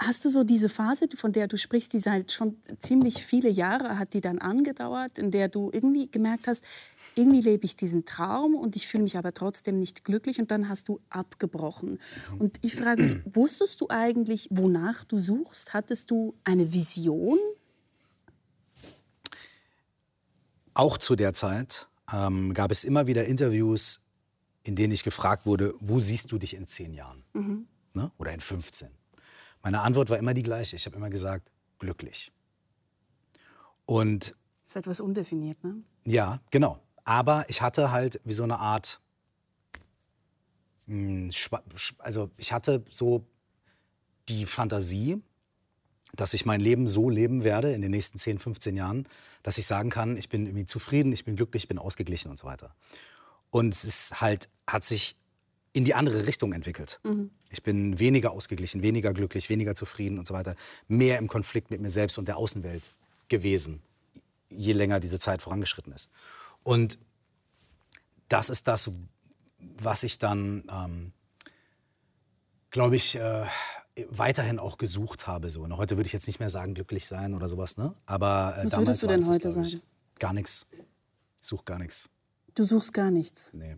hast 0.00 0.24
du 0.24 0.30
so 0.30 0.44
diese 0.44 0.68
Phase, 0.68 1.08
von 1.16 1.32
der 1.32 1.46
du 1.46 1.56
sprichst, 1.56 1.92
die 1.92 1.98
seit 1.98 2.32
schon 2.32 2.56
ziemlich 2.78 3.24
viele 3.24 3.50
Jahre 3.50 3.98
hat 3.98 4.14
die 4.14 4.20
dann 4.20 4.38
angedauert, 4.38 5.18
in 5.18 5.30
der 5.30 5.48
du 5.48 5.70
irgendwie 5.72 6.10
gemerkt 6.10 6.48
hast, 6.48 6.64
irgendwie 7.14 7.40
lebe 7.40 7.64
ich 7.64 7.76
diesen 7.76 8.04
Traum 8.04 8.54
und 8.54 8.76
ich 8.76 8.88
fühle 8.88 9.02
mich 9.02 9.18
aber 9.18 9.34
trotzdem 9.34 9.78
nicht 9.78 10.04
glücklich 10.04 10.38
und 10.38 10.50
dann 10.50 10.68
hast 10.68 10.88
du 10.88 11.00
abgebrochen. 11.10 11.98
Und 12.38 12.58
ich 12.62 12.76
frage 12.76 13.02
mich, 13.02 13.16
wusstest 13.24 13.80
du 13.80 13.88
eigentlich, 13.88 14.48
wonach 14.50 15.04
du 15.04 15.18
suchst? 15.18 15.74
Hattest 15.74 16.10
du 16.10 16.34
eine 16.44 16.72
Vision? 16.72 17.38
Auch 20.72 20.98
zu 20.98 21.16
der 21.16 21.34
Zeit 21.34 21.88
ähm, 22.12 22.54
gab 22.54 22.70
es 22.70 22.84
immer 22.84 23.06
wieder 23.06 23.26
Interviews, 23.26 24.00
in 24.62 24.76
denen 24.76 24.92
ich 24.92 25.04
gefragt 25.04 25.46
wurde, 25.46 25.74
wo 25.80 25.98
siehst 26.00 26.30
du 26.32 26.38
dich 26.38 26.54
in 26.54 26.66
zehn 26.66 26.94
Jahren? 26.94 27.24
Ne? 27.92 28.12
Oder 28.18 28.32
in 28.32 28.40
15? 28.40 28.88
Meine 29.62 29.80
Antwort 29.82 30.10
war 30.10 30.18
immer 30.18 30.34
die 30.34 30.42
gleiche. 30.42 30.76
Ich 30.76 30.86
habe 30.86 30.96
immer 30.96 31.10
gesagt, 31.10 31.50
glücklich. 31.78 32.32
Und 33.86 34.34
Das 34.64 34.72
ist 34.72 34.76
etwas 34.76 35.00
undefiniert, 35.00 35.62
ne? 35.64 35.82
Ja, 36.04 36.40
genau. 36.50 36.78
Aber 37.04 37.44
ich 37.48 37.60
hatte 37.60 37.90
halt 37.90 38.20
wie 38.24 38.32
so 38.32 38.44
eine 38.44 38.58
Art, 38.58 39.00
sch- 40.88 41.94
also 41.98 42.30
ich 42.36 42.52
hatte 42.52 42.84
so 42.88 43.26
die 44.28 44.46
Fantasie, 44.46 45.20
dass 46.14 46.34
ich 46.34 46.44
mein 46.46 46.60
Leben 46.60 46.86
so 46.86 47.08
leben 47.08 47.44
werde 47.44 47.72
in 47.72 47.82
den 47.82 47.90
nächsten 47.90 48.18
10, 48.18 48.38
15 48.38 48.76
Jahren, 48.76 49.08
dass 49.42 49.58
ich 49.58 49.66
sagen 49.66 49.90
kann, 49.90 50.16
ich 50.16 50.28
bin 50.28 50.46
irgendwie 50.46 50.66
zufrieden, 50.66 51.12
ich 51.12 51.24
bin 51.24 51.36
glücklich, 51.36 51.64
ich 51.64 51.68
bin 51.68 51.78
ausgeglichen 51.78 52.30
und 52.30 52.38
so 52.38 52.46
weiter. 52.46 52.74
Und 53.50 53.74
es 53.74 53.84
ist 53.84 54.20
halt, 54.20 54.48
hat 54.66 54.84
sich 54.84 55.16
in 55.72 55.84
die 55.84 55.94
andere 55.94 56.26
Richtung 56.26 56.52
entwickelt. 56.52 57.00
Ich 57.50 57.62
bin 57.62 57.98
weniger 57.98 58.32
ausgeglichen, 58.32 58.82
weniger 58.82 59.12
glücklich, 59.12 59.48
weniger 59.48 59.74
zufrieden 59.74 60.18
und 60.18 60.26
so 60.26 60.34
weiter, 60.34 60.56
mehr 60.88 61.18
im 61.18 61.28
Konflikt 61.28 61.70
mit 61.70 61.80
mir 61.80 61.90
selbst 61.90 62.18
und 62.18 62.26
der 62.26 62.36
Außenwelt 62.36 62.90
gewesen, 63.28 63.82
je 64.48 64.72
länger 64.72 65.00
diese 65.00 65.18
Zeit 65.18 65.42
vorangeschritten 65.42 65.92
ist. 65.92 66.10
Und 66.62 66.98
das 68.28 68.50
ist 68.50 68.66
das, 68.68 68.90
was 69.58 70.02
ich 70.02 70.18
dann, 70.18 70.64
ähm, 70.70 71.12
glaube 72.70 72.96
ich, 72.96 73.16
äh, 73.16 73.44
weiterhin 74.08 74.58
auch 74.58 74.78
gesucht 74.78 75.26
habe. 75.26 75.50
So. 75.50 75.62
Und 75.62 75.76
heute 75.76 75.96
würde 75.96 76.06
ich 76.06 76.12
jetzt 76.12 76.26
nicht 76.26 76.40
mehr 76.40 76.50
sagen, 76.50 76.74
glücklich 76.74 77.06
sein 77.06 77.34
oder 77.34 77.48
sowas. 77.48 77.76
Ne? 77.76 77.94
Aber 78.06 78.56
äh, 78.58 78.64
Was 78.64 78.76
würdest 78.76 79.02
du 79.02 79.06
denn 79.06 79.26
heute 79.26 79.50
sagen? 79.50 79.82
Gar 80.18 80.32
nichts. 80.32 80.66
Ich 81.40 81.48
suche 81.48 81.64
gar 81.64 81.78
nichts. 81.78 82.08
Du 82.54 82.64
suchst 82.64 82.92
gar 82.92 83.10
nichts. 83.10 83.52
Nee. 83.54 83.76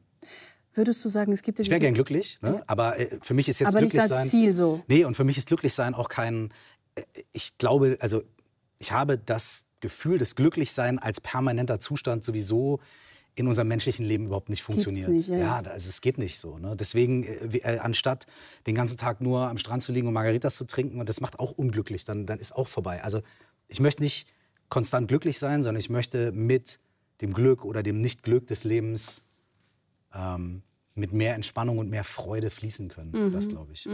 Würdest 0.74 1.04
du 1.04 1.08
sagen, 1.08 1.32
es 1.32 1.42
gibt 1.42 1.58
ja 1.58 1.62
Ich 1.64 1.70
wäre 1.70 1.80
gern 1.80 1.94
glücklich, 1.94 2.38
ne? 2.40 2.62
aber 2.66 2.98
äh, 2.98 3.18
für 3.22 3.34
mich 3.34 3.48
ist 3.48 3.60
jetzt 3.60 3.68
Aber 3.68 3.80
nicht 3.80 3.92
glücklich 3.92 4.02
als 4.02 4.10
sein. 4.10 4.26
Ziel 4.26 4.54
so. 4.54 4.82
Nee, 4.86 5.04
und 5.04 5.16
für 5.16 5.24
mich 5.24 5.36
ist 5.36 5.48
glücklich 5.48 5.74
sein 5.74 5.94
auch 5.94 6.08
kein. 6.08 6.52
äh, 6.94 7.02
Ich 7.32 7.58
glaube, 7.58 7.96
also 8.00 8.22
ich 8.78 8.92
habe 8.92 9.18
das 9.18 9.64
Gefühl, 9.80 10.18
dass 10.18 10.34
Glücklichsein 10.34 10.98
als 10.98 11.20
permanenter 11.20 11.78
Zustand 11.80 12.24
sowieso 12.24 12.80
in 13.34 13.46
unserem 13.48 13.68
menschlichen 13.68 14.04
Leben 14.04 14.26
überhaupt 14.26 14.50
nicht 14.50 14.62
funktioniert. 14.62 15.08
nicht, 15.08 15.28
ja, 15.28 15.38
ja. 15.38 15.56
also 15.60 15.88
es 15.88 16.00
geht 16.00 16.18
nicht 16.18 16.38
so. 16.38 16.58
Ne? 16.58 16.76
Deswegen, 16.76 17.24
äh, 17.24 17.58
äh, 17.58 17.78
anstatt 17.78 18.26
den 18.66 18.74
ganzen 18.74 18.96
Tag 18.98 19.20
nur 19.20 19.48
am 19.48 19.58
Strand 19.58 19.82
zu 19.82 19.92
liegen 19.92 20.06
und 20.06 20.14
Margaritas 20.14 20.56
zu 20.56 20.64
trinken, 20.64 21.00
und 21.00 21.08
das 21.08 21.20
macht 21.20 21.38
auch 21.38 21.52
unglücklich, 21.52 22.04
dann, 22.04 22.26
dann 22.26 22.38
ist 22.38 22.54
auch 22.54 22.68
vorbei. 22.68 23.02
Also 23.02 23.22
ich 23.68 23.80
möchte 23.80 24.02
nicht 24.02 24.28
konstant 24.68 25.08
glücklich 25.08 25.38
sein, 25.38 25.62
sondern 25.62 25.80
ich 25.80 25.88
möchte 25.90 26.32
mit 26.32 26.78
dem 27.20 27.32
Glück 27.32 27.64
oder 27.64 27.82
dem 27.82 28.00
Nicht-Glück 28.00 28.46
des 28.48 28.64
Lebens 28.64 29.22
ähm, 30.14 30.62
mit 30.94 31.12
mehr 31.12 31.34
Entspannung 31.34 31.78
und 31.78 31.90
mehr 31.90 32.04
Freude 32.04 32.50
fließen 32.50 32.88
können. 32.88 33.12
Mhm. 33.12 33.32
Das 33.32 33.48
glaube 33.48 33.72
ich. 33.72 33.88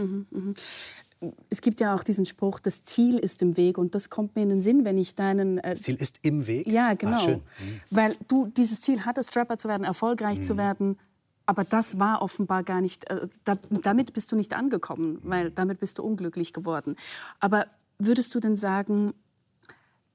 es 1.49 1.61
gibt 1.61 1.79
ja 1.79 1.95
auch 1.95 2.03
diesen 2.03 2.25
Spruch, 2.25 2.59
das 2.59 2.83
Ziel 2.83 3.17
ist 3.17 3.41
im 3.41 3.57
Weg. 3.57 3.77
Und 3.77 3.95
das 3.95 4.09
kommt 4.09 4.35
mir 4.35 4.43
in 4.43 4.49
den 4.49 4.61
Sinn, 4.61 4.85
wenn 4.85 4.97
ich 4.97 5.15
deinen. 5.15 5.57
Äh, 5.59 5.75
Ziel 5.75 5.95
ist 5.95 6.19
im 6.23 6.47
Weg? 6.47 6.67
Ja, 6.67 6.93
genau. 6.93 7.25
Ah, 7.25 7.35
mhm. 7.35 7.81
Weil 7.89 8.17
du 8.27 8.47
dieses 8.47 8.81
Ziel 8.81 9.05
hattest, 9.05 9.29
Strapper 9.29 9.57
zu 9.57 9.67
werden, 9.67 9.83
erfolgreich 9.83 10.39
mhm. 10.39 10.43
zu 10.43 10.57
werden. 10.57 10.99
Aber 11.45 11.63
das 11.63 11.97
war 11.97 12.21
offenbar 12.21 12.63
gar 12.63 12.79
nicht, 12.79 13.09
äh, 13.09 13.27
da, 13.43 13.57
damit 13.81 14.13
bist 14.13 14.31
du 14.31 14.35
nicht 14.35 14.53
angekommen, 14.53 15.19
weil 15.23 15.49
damit 15.49 15.79
bist 15.79 15.97
du 15.97 16.03
unglücklich 16.03 16.53
geworden. 16.53 16.95
Aber 17.39 17.65
würdest 17.97 18.35
du 18.35 18.39
denn 18.39 18.55
sagen, 18.55 19.13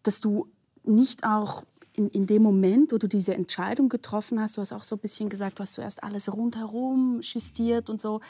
dass 0.04 0.20
du 0.20 0.48
nicht 0.84 1.24
auch 1.24 1.64
in, 1.94 2.08
in 2.10 2.26
dem 2.26 2.42
Moment, 2.42 2.92
wo 2.92 2.98
du 2.98 3.08
diese 3.08 3.34
Entscheidung 3.34 3.88
getroffen 3.88 4.40
hast, 4.40 4.56
du 4.56 4.60
hast 4.60 4.72
auch 4.72 4.82
so 4.82 4.96
ein 4.96 4.98
bisschen 4.98 5.28
gesagt, 5.28 5.58
du 5.58 5.62
hast 5.62 5.74
zuerst 5.74 6.02
alles 6.02 6.32
rundherum 6.32 7.20
justiert 7.22 7.88
und 7.88 8.00
so, 8.00 8.20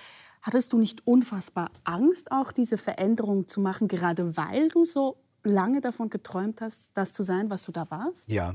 hattest 0.42 0.73
du 0.73 0.78
nicht 0.78 1.06
unfassbar 1.06 1.71
Angst, 1.85 2.30
auch 2.30 2.52
diese 2.52 2.76
Veränderung 2.76 3.49
zu 3.49 3.61
machen, 3.61 3.88
gerade 3.88 4.37
weil 4.37 4.68
du 4.68 4.85
so 4.85 5.16
lange 5.42 5.80
davon 5.80 6.11
geträumt 6.11 6.61
hast, 6.61 6.97
das 6.97 7.12
zu 7.12 7.23
sein, 7.23 7.50
was 7.50 7.64
du 7.64 7.73
da 7.73 7.90
warst? 7.90 8.28
Ja, 8.30 8.54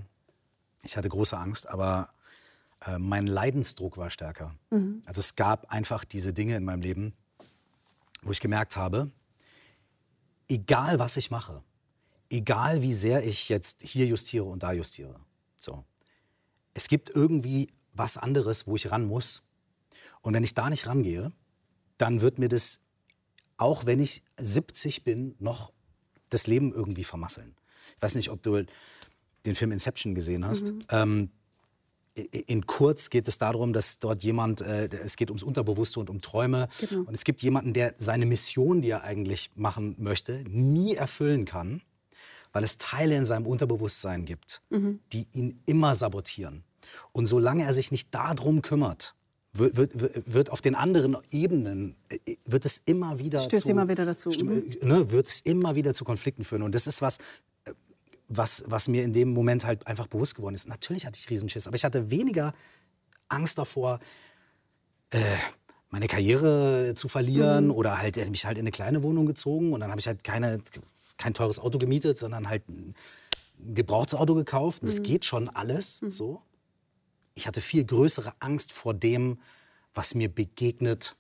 ich 0.84 0.96
hatte 0.96 1.10
große 1.10 1.38
Angst, 1.38 1.68
aber 1.68 2.10
äh, 2.86 3.00
mein 3.00 3.28
Leidensdruck 3.28 3.98
war 3.98 4.10
stärker. 4.10 4.56
Mhm. 4.70 5.02
Also 5.06 5.20
es 5.20 5.36
gab 5.36 5.72
einfach 5.72 6.06
diese 6.06 6.34
Dinge 6.34 6.56
in 6.56 6.64
meinem 6.64 6.82
Leben, 6.82 7.14
wo 8.22 8.32
ich 8.32 8.40
gemerkt 8.40 8.76
habe, 8.76 9.12
egal 10.48 11.00
was 11.00 11.18
ich 11.18 11.32
mache, 11.32 11.64
egal 12.30 12.82
wie 12.82 12.94
sehr 12.94 13.26
ich 13.26 13.50
jetzt 13.50 13.82
hier 13.82 14.06
justiere 14.06 14.46
und 14.46 14.64
da 14.64 14.72
justiere, 14.72 15.20
so, 15.56 15.84
es 16.74 16.88
gibt 16.88 17.10
irgendwie 17.10 17.70
was 17.94 18.18
anderes, 18.18 18.68
wo 18.68 18.76
ich 18.76 18.92
ran 18.92 19.06
muss. 19.06 19.48
Und 20.22 20.34
wenn 20.34 20.44
ich 20.44 20.54
da 20.54 20.70
nicht 20.70 20.88
rangehe, 20.88 21.32
dann 21.98 22.22
wird 22.22 22.40
mir 22.40 22.50
das, 22.50 22.82
auch 23.58 23.86
wenn 23.86 24.00
ich 24.00 24.24
70 24.38 25.04
bin, 25.04 25.36
noch 25.40 25.72
das 26.30 26.48
Leben 26.48 26.72
irgendwie 26.72 27.04
vermasseln. 27.04 27.56
Ich 27.96 28.02
weiß 28.02 28.16
nicht, 28.16 28.30
ob 28.30 28.42
du 28.44 28.64
den 29.46 29.56
Film 29.56 29.72
Inception 29.72 30.16
gesehen 30.16 30.46
hast. 30.46 30.72
Mhm. 30.72 30.82
Ähm, 30.90 31.32
in 32.16 32.66
kurz 32.66 33.10
geht 33.10 33.28
es 33.28 33.38
darum, 33.38 33.72
dass 33.72 34.00
dort 34.00 34.24
jemand, 34.24 34.62
äh, 34.62 34.88
es 34.88 35.16
geht 35.16 35.30
ums 35.30 35.44
Unterbewusste 35.44 36.00
und 36.00 36.10
um 36.10 36.22
Träume. 36.22 36.68
Genau. 36.80 37.04
Und 37.04 37.14
es 37.14 37.24
gibt 37.24 37.42
jemanden, 37.42 37.74
der 37.74 37.94
seine 37.98 38.26
Mission, 38.26 38.82
die 38.82 38.90
er 38.90 39.04
eigentlich 39.04 39.52
machen 39.56 39.96
möchte, 39.98 40.44
nie 40.48 40.96
erfüllen 40.96 41.46
kann, 41.46 41.82
weil 42.52 42.64
es 42.64 42.78
Teile 42.78 43.16
in 43.16 43.26
seinem 43.26 43.46
Unterbewusstsein 43.46 44.26
gibt, 44.26 44.62
mhm. 44.70 45.00
die 45.12 45.28
ihn 45.34 45.62
immer 45.66 45.96
sabotieren. 45.96 46.64
Und 47.12 47.28
solange 47.28 47.64
er 47.64 47.74
sich 47.74 47.92
nicht 47.92 48.14
darum 48.14 48.62
kümmert, 48.62 49.16
wird, 49.54 49.76
wird, 49.78 50.34
wird 50.34 50.50
auf 50.52 50.62
den 50.62 50.76
anderen 50.76 51.18
Ebenen 51.32 51.96
äh, 52.10 52.36
wird 52.46 52.66
es 52.66 52.82
immer 52.86 53.18
wieder 53.20 53.40
stößt 53.40 53.66
zu, 53.66 53.72
immer 53.72 53.90
wieder 53.90 54.06
dazu 54.06 54.30
mhm. 54.30 54.78
ne, 54.82 55.12
wird 55.12 55.28
es 55.28 55.42
immer 55.42 55.76
wieder 55.76 55.96
zu 55.96 56.06
Konflikten 56.06 56.44
führen 56.44 56.62
und 56.62 56.76
das 56.76 56.86
ist 56.86 57.02
was 57.02 57.18
was, 58.30 58.64
was 58.68 58.88
mir 58.88 59.04
in 59.04 59.12
dem 59.12 59.34
Moment 59.34 59.66
halt 59.66 59.88
einfach 59.88 60.08
bewusst 60.08 60.36
geworden 60.36 60.54
ist. 60.54 60.68
Natürlich 60.68 61.06
hatte 61.06 61.18
ich 61.20 61.30
Riesenschiss, 61.30 61.68
aber 61.68 61.76
ich 61.76 61.84
hatte 61.84 62.12
weniger 62.12 62.54
Angst 63.28 63.58
davor, 63.58 64.00
äh, 65.10 65.20
meine 65.90 66.08
Karriere 66.08 66.94
zu 66.96 67.08
verlieren 67.08 67.66
mhm. 67.66 67.72
oder 67.72 68.00
halt 68.00 68.18
mich 68.30 68.46
halt 68.46 68.58
in 68.58 68.64
eine 68.64 68.72
kleine 68.72 69.04
Wohnung 69.04 69.26
gezogen 69.26 69.74
und 69.74 69.80
dann 69.80 69.90
habe 69.90 70.00
ich 70.00 70.08
halt 70.08 70.24
keine, 70.24 70.62
kein 71.18 71.34
teures 71.34 71.60
Auto 71.60 71.80
gemietet, 71.80 72.18
sondern 72.18 72.50
halt 72.50 72.68
ein 72.70 72.96
gebrauchtes 73.74 74.16
Auto 74.16 74.36
gekauft. 74.36 74.82
Das 74.84 75.00
mhm. 75.00 75.04
geht 75.04 75.26
schon 75.26 75.50
alles 75.50 76.02
mhm. 76.02 76.12
so. 76.12 76.42
Ich 77.36 77.48
hatte 77.48 77.62
viel 77.62 77.86
größere 77.86 78.34
Angst 78.40 78.72
vor 78.72 78.94
dem, 78.94 79.40
was 79.94 80.14
mir 80.14 80.30
begegnet, 80.30 81.16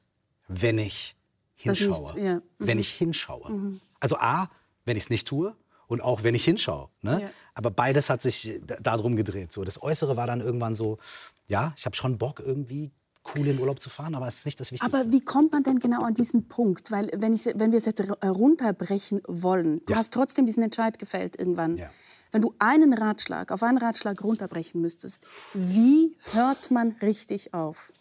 wenn 0.47 0.77
ich 0.77 1.15
hinschaue. 1.55 2.13
Nicht, 2.13 2.25
ja. 2.25 2.41
Wenn 2.59 2.77
mhm. 2.77 2.81
ich 2.81 2.93
hinschaue. 2.93 3.51
Mhm. 3.51 3.81
Also 3.99 4.17
A, 4.17 4.49
wenn 4.85 4.97
ich 4.97 5.03
es 5.03 5.09
nicht 5.09 5.27
tue 5.27 5.55
und 5.87 6.01
auch 6.01 6.23
wenn 6.23 6.35
ich 6.35 6.45
hinschaue. 6.45 6.89
Ne? 7.01 7.21
Ja. 7.23 7.29
Aber 7.55 7.71
beides 7.71 8.09
hat 8.09 8.21
sich 8.21 8.59
darum 8.81 9.15
gedreht. 9.15 9.51
So, 9.51 9.63
das 9.63 9.81
Äußere 9.81 10.15
war 10.15 10.27
dann 10.27 10.41
irgendwann 10.41 10.75
so, 10.75 10.99
ja, 11.47 11.73
ich 11.75 11.85
habe 11.85 11.95
schon 11.95 12.17
Bock 12.17 12.39
irgendwie 12.39 12.91
cool 13.35 13.47
in 13.47 13.59
Urlaub 13.59 13.81
zu 13.81 13.89
fahren, 13.89 14.15
aber 14.15 14.27
es 14.27 14.37
ist 14.37 14.45
nicht 14.45 14.59
das 14.59 14.71
Wichtigste. 14.71 14.97
Aber 14.97 15.11
wie 15.11 15.21
kommt 15.21 15.51
man 15.51 15.63
denn 15.63 15.79
genau 15.79 16.01
an 16.01 16.13
diesen 16.13 16.47
Punkt? 16.47 16.91
Weil 16.91 17.11
wenn, 17.15 17.33
ich, 17.33 17.45
wenn 17.45 17.71
wir 17.71 17.77
es 17.77 17.85
jetzt 17.85 18.01
runterbrechen 18.23 19.21
wollen, 19.27 19.81
du 19.85 19.93
ja. 19.93 19.99
hast 19.99 20.13
trotzdem 20.13 20.45
diesen 20.45 20.63
Entscheid 20.63 20.99
gefällt 20.99 21.37
irgendwann. 21.37 21.77
Ja. 21.77 21.89
Wenn 22.31 22.41
du 22.41 22.53
einen 22.59 22.93
Ratschlag 22.93 23.51
auf 23.51 23.63
einen 23.63 23.79
Ratschlag 23.79 24.23
runterbrechen 24.23 24.81
müsstest, 24.81 25.25
wie 25.53 26.15
hört 26.31 26.69
man 26.69 26.91
richtig 27.01 27.53
auf? 27.53 27.91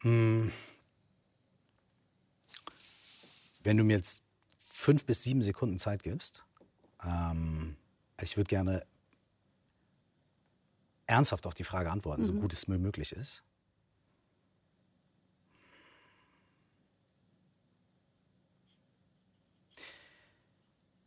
Hm. 0.00 0.50
Wenn 3.62 3.76
du 3.76 3.84
mir 3.84 3.96
jetzt 3.96 4.22
fünf 4.58 5.06
bis 5.06 5.22
sieben 5.22 5.40
Sekunden 5.40 5.78
Zeit 5.78 6.02
gibst, 6.02 6.44
ähm, 7.02 7.76
ich 8.20 8.36
würde 8.36 8.48
gerne 8.48 8.84
ernsthaft 11.06 11.46
auf 11.46 11.54
die 11.54 11.64
Frage 11.64 11.90
antworten, 11.90 12.22
mhm. 12.22 12.26
so 12.26 12.32
gut 12.32 12.52
es 12.52 12.66
mir 12.66 12.78
möglich 12.78 13.12
ist. 13.12 13.42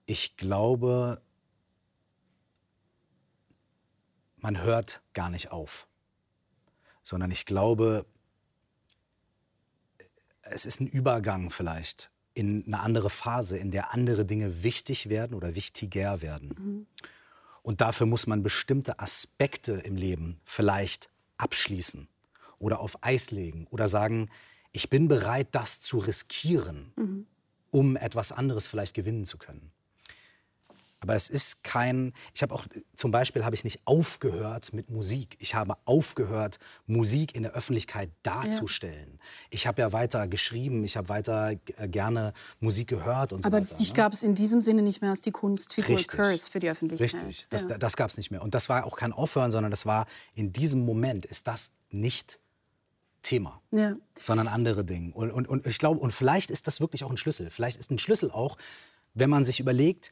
Ich 0.08 0.38
glaube, 0.38 1.22
man 4.38 4.64
hört 4.64 5.02
gar 5.14 5.30
nicht 5.30 5.52
auf, 5.52 5.86
sondern 7.04 7.30
ich 7.30 7.46
glaube, 7.46 8.06
es 10.42 10.66
ist 10.66 10.80
ein 10.80 10.88
Übergang 10.88 11.50
vielleicht 11.50 12.10
in 12.34 12.64
eine 12.68 12.80
andere 12.80 13.10
Phase, 13.10 13.58
in 13.58 13.72
der 13.72 13.94
andere 13.94 14.26
Dinge 14.26 14.64
wichtig 14.64 15.10
werden 15.10 15.34
oder 15.34 15.56
wichtiger 15.56 16.22
werden. 16.22 16.56
Mhm. 16.58 16.88
Und 17.62 17.82
dafür 17.82 18.08
muss 18.08 18.28
man 18.28 18.44
bestimmte 18.44 19.00
Aspekte 19.00 19.74
im 19.74 19.98
Leben 19.98 20.40
vielleicht 20.46 21.10
abschließen 21.38 22.08
oder 22.60 22.80
auf 22.80 23.04
Eis 23.04 23.32
legen 23.32 23.68
oder 23.72 23.90
sagen, 23.90 24.30
ich 24.72 24.90
bin 24.90 25.10
bereit, 25.10 25.50
das 25.52 25.82
zu 25.82 25.98
riskieren, 25.98 26.94
mhm. 26.96 27.28
um 27.72 27.98
etwas 27.98 28.32
anderes 28.32 28.68
vielleicht 28.68 28.94
gewinnen 28.94 29.26
zu 29.26 29.38
können. 29.38 29.74
Aber 31.00 31.16
es 31.16 31.30
ist 31.30 31.64
kein, 31.64 32.14
ich 32.34 32.42
habe 32.42 32.54
auch, 32.54 32.66
zum 32.96 33.12
Beispiel 33.12 33.46
habe 33.46 33.56
ich 33.56 33.64
nicht 33.64 33.82
aufgehört 33.86 34.74
mit 34.74 34.90
Musik. 34.90 35.38
Ich 35.40 35.54
habe 35.54 35.76
aufgehört, 35.86 36.58
Musik 36.88 37.36
in 37.36 37.44
der 37.44 37.54
Öffentlichkeit 37.54 38.10
darzustellen. 38.24 39.14
Ja. 39.14 39.26
Ich 39.52 39.68
habe 39.68 39.82
ja 39.82 39.94
weiter 39.94 40.28
geschrieben, 40.28 40.84
ich 40.84 40.98
habe 40.98 41.10
weiter 41.10 41.52
äh, 41.52 41.88
gerne 41.88 42.34
Musik 42.60 42.88
gehört 42.88 43.34
und 43.34 43.44
so 43.44 43.48
Aber 43.48 43.58
weiter. 43.58 43.72
Aber 43.72 43.78
dich 43.78 43.90
ne? 43.90 43.96
gab 43.96 44.14
es 44.14 44.24
in 44.24 44.34
diesem 44.34 44.62
Sinne 44.62 44.82
nicht 44.82 45.02
mehr 45.02 45.12
als 45.12 45.22
die 45.22 45.32
Kunstfigur 45.32 45.98
Curse 46.08 46.50
für 46.52 46.60
die 46.60 46.70
Öffentlichkeit. 46.70 47.26
Richtig, 47.26 47.48
das, 47.50 47.64
ja. 47.70 47.78
das 47.78 47.96
gab 47.96 48.10
es 48.10 48.18
nicht 48.18 48.32
mehr. 48.32 48.42
Und 48.42 48.56
das 48.56 48.70
war 48.70 48.86
auch 48.86 48.96
kein 48.96 49.14
Aufhören, 49.14 49.52
sondern 49.52 49.72
das 49.72 49.86
war, 49.86 50.08
in 50.34 50.52
diesem 50.52 50.86
Moment 50.86 51.26
ist 51.26 51.48
das 51.48 51.72
nicht 51.90 52.40
Thema, 53.22 53.62
ja. 53.72 53.96
sondern 54.18 54.48
andere 54.48 54.86
Dinge. 54.86 55.14
Und, 55.14 55.32
und, 55.32 55.48
und 55.48 55.66
ich 55.66 55.80
glaube, 55.80 56.00
und 56.00 56.12
vielleicht 56.12 56.50
ist 56.50 56.68
das 56.68 56.80
wirklich 56.80 57.04
auch 57.04 57.10
ein 57.10 57.18
Schlüssel. 57.18 57.50
Vielleicht 57.50 57.78
ist 57.78 57.92
ein 57.92 58.00
Schlüssel 58.00 58.32
auch, 58.32 58.58
wenn 59.14 59.30
man 59.30 59.44
sich 59.44 59.60
überlegt, 59.60 60.12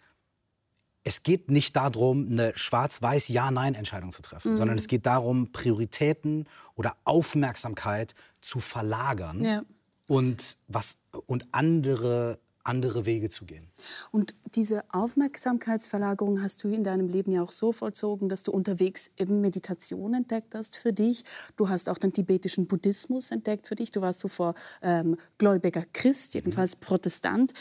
es 1.05 1.21
geht 1.21 1.49
nicht 1.51 1.75
darum, 1.75 2.27
eine 2.29 2.51
schwarz-weiß 2.55 3.29
Ja-Nein-Entscheidung 3.29 4.11
zu 4.11 4.23
treffen, 4.23 4.51
mhm. 4.51 4.55
sondern 4.57 4.77
es 4.77 4.87
geht 4.87 5.05
darum, 5.05 5.51
Prioritäten 5.51 6.49
oder 6.73 6.97
Aufmerksamkeit 7.03 8.15
zu 8.41 8.59
verlagern 8.59 9.43
ja. 9.43 9.63
und, 10.07 10.57
was, 10.67 10.97
und 11.27 11.45
andere, 11.51 12.39
andere 12.63 13.05
Wege 13.05 13.29
zu 13.29 13.45
gehen. 13.45 13.67
Und 14.09 14.33
diese 14.55 14.83
Aufmerksamkeitsverlagerung 14.89 16.41
hast 16.41 16.63
du 16.63 16.69
in 16.69 16.83
deinem 16.83 17.07
Leben 17.07 17.31
ja 17.31 17.43
auch 17.43 17.51
so 17.51 17.71
vollzogen, 17.71 18.27
dass 18.27 18.41
du 18.41 18.51
unterwegs 18.51 19.11
eben 19.15 19.41
Meditation 19.41 20.15
entdeckt 20.15 20.55
hast 20.55 20.75
für 20.75 20.91
dich. 20.91 21.23
Du 21.55 21.69
hast 21.69 21.87
auch 21.87 21.99
den 21.99 22.13
tibetischen 22.13 22.65
Buddhismus 22.65 23.29
entdeckt 23.29 23.67
für 23.67 23.75
dich. 23.75 23.91
Du 23.91 24.01
warst 24.01 24.19
zuvor 24.19 24.55
ähm, 24.81 25.17
gläubiger 25.37 25.85
Christ, 25.93 26.33
jedenfalls 26.33 26.75
mhm. 26.75 26.79
Protestant. 26.79 27.53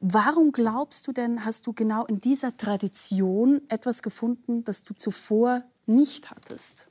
Warum 0.00 0.52
glaubst 0.52 1.06
du 1.06 1.12
denn, 1.12 1.44
hast 1.44 1.66
du 1.66 1.72
genau 1.72 2.04
in 2.06 2.20
dieser 2.20 2.56
Tradition 2.56 3.62
etwas 3.68 4.02
gefunden, 4.02 4.64
das 4.64 4.84
du 4.84 4.94
zuvor 4.94 5.62
nicht 5.86 6.30
hattest? 6.30 6.88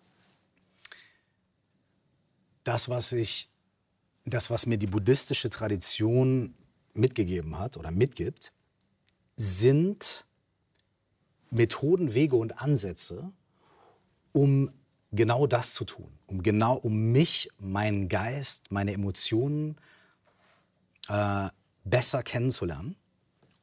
Das, 2.64 2.90
was 2.90 3.12
ich, 3.12 3.50
das, 4.26 4.50
was 4.50 4.66
mir 4.66 4.78
die 4.78 4.88
buddhistische 4.88 5.50
Tradition 5.50 6.56
mitgegeben 6.94 7.60
hat 7.60 7.78
oder 7.78 7.92
mitgibt, 7.92 8.54
sind 9.36 10.26
Methoden, 11.52 12.14
Wege 12.14 12.36
und 12.36 12.62
Ansätze, 12.62 13.32
um 14.32 14.72
genau 15.12 15.46
das 15.46 15.74
zu 15.74 15.86
tun, 15.86 16.12
um 16.28 16.42
genau 16.42 16.76
um 16.76 17.12
mich, 17.12 17.50
meinen 17.60 18.10
Geist, 18.10 18.72
meine 18.72 18.94
Emotionen 18.94 19.78
äh, 21.10 21.50
besser 21.84 22.24
kennenzulernen 22.24 22.96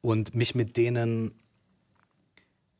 und 0.01 0.35
mich 0.35 0.55
mit 0.55 0.77
denen 0.77 1.33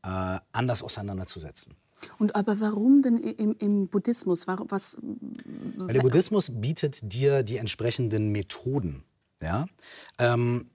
äh, 0.03 0.39
anders 0.51 0.83
auseinanderzusetzen. 0.83 1.75
Und 2.17 2.35
aber 2.35 2.59
warum 2.59 3.01
denn 3.01 3.17
im, 3.17 3.55
im 3.59 3.87
Buddhismus? 3.87 4.47
Was, 4.47 4.97
Weil 5.01 5.93
der 5.93 6.01
Buddhismus 6.01 6.51
bietet 6.51 6.99
dir 7.13 7.43
die 7.43 7.57
entsprechenden 7.57 8.29
Methoden. 8.29 9.03
Ja? 9.39 9.67
Ähm, 10.17 10.69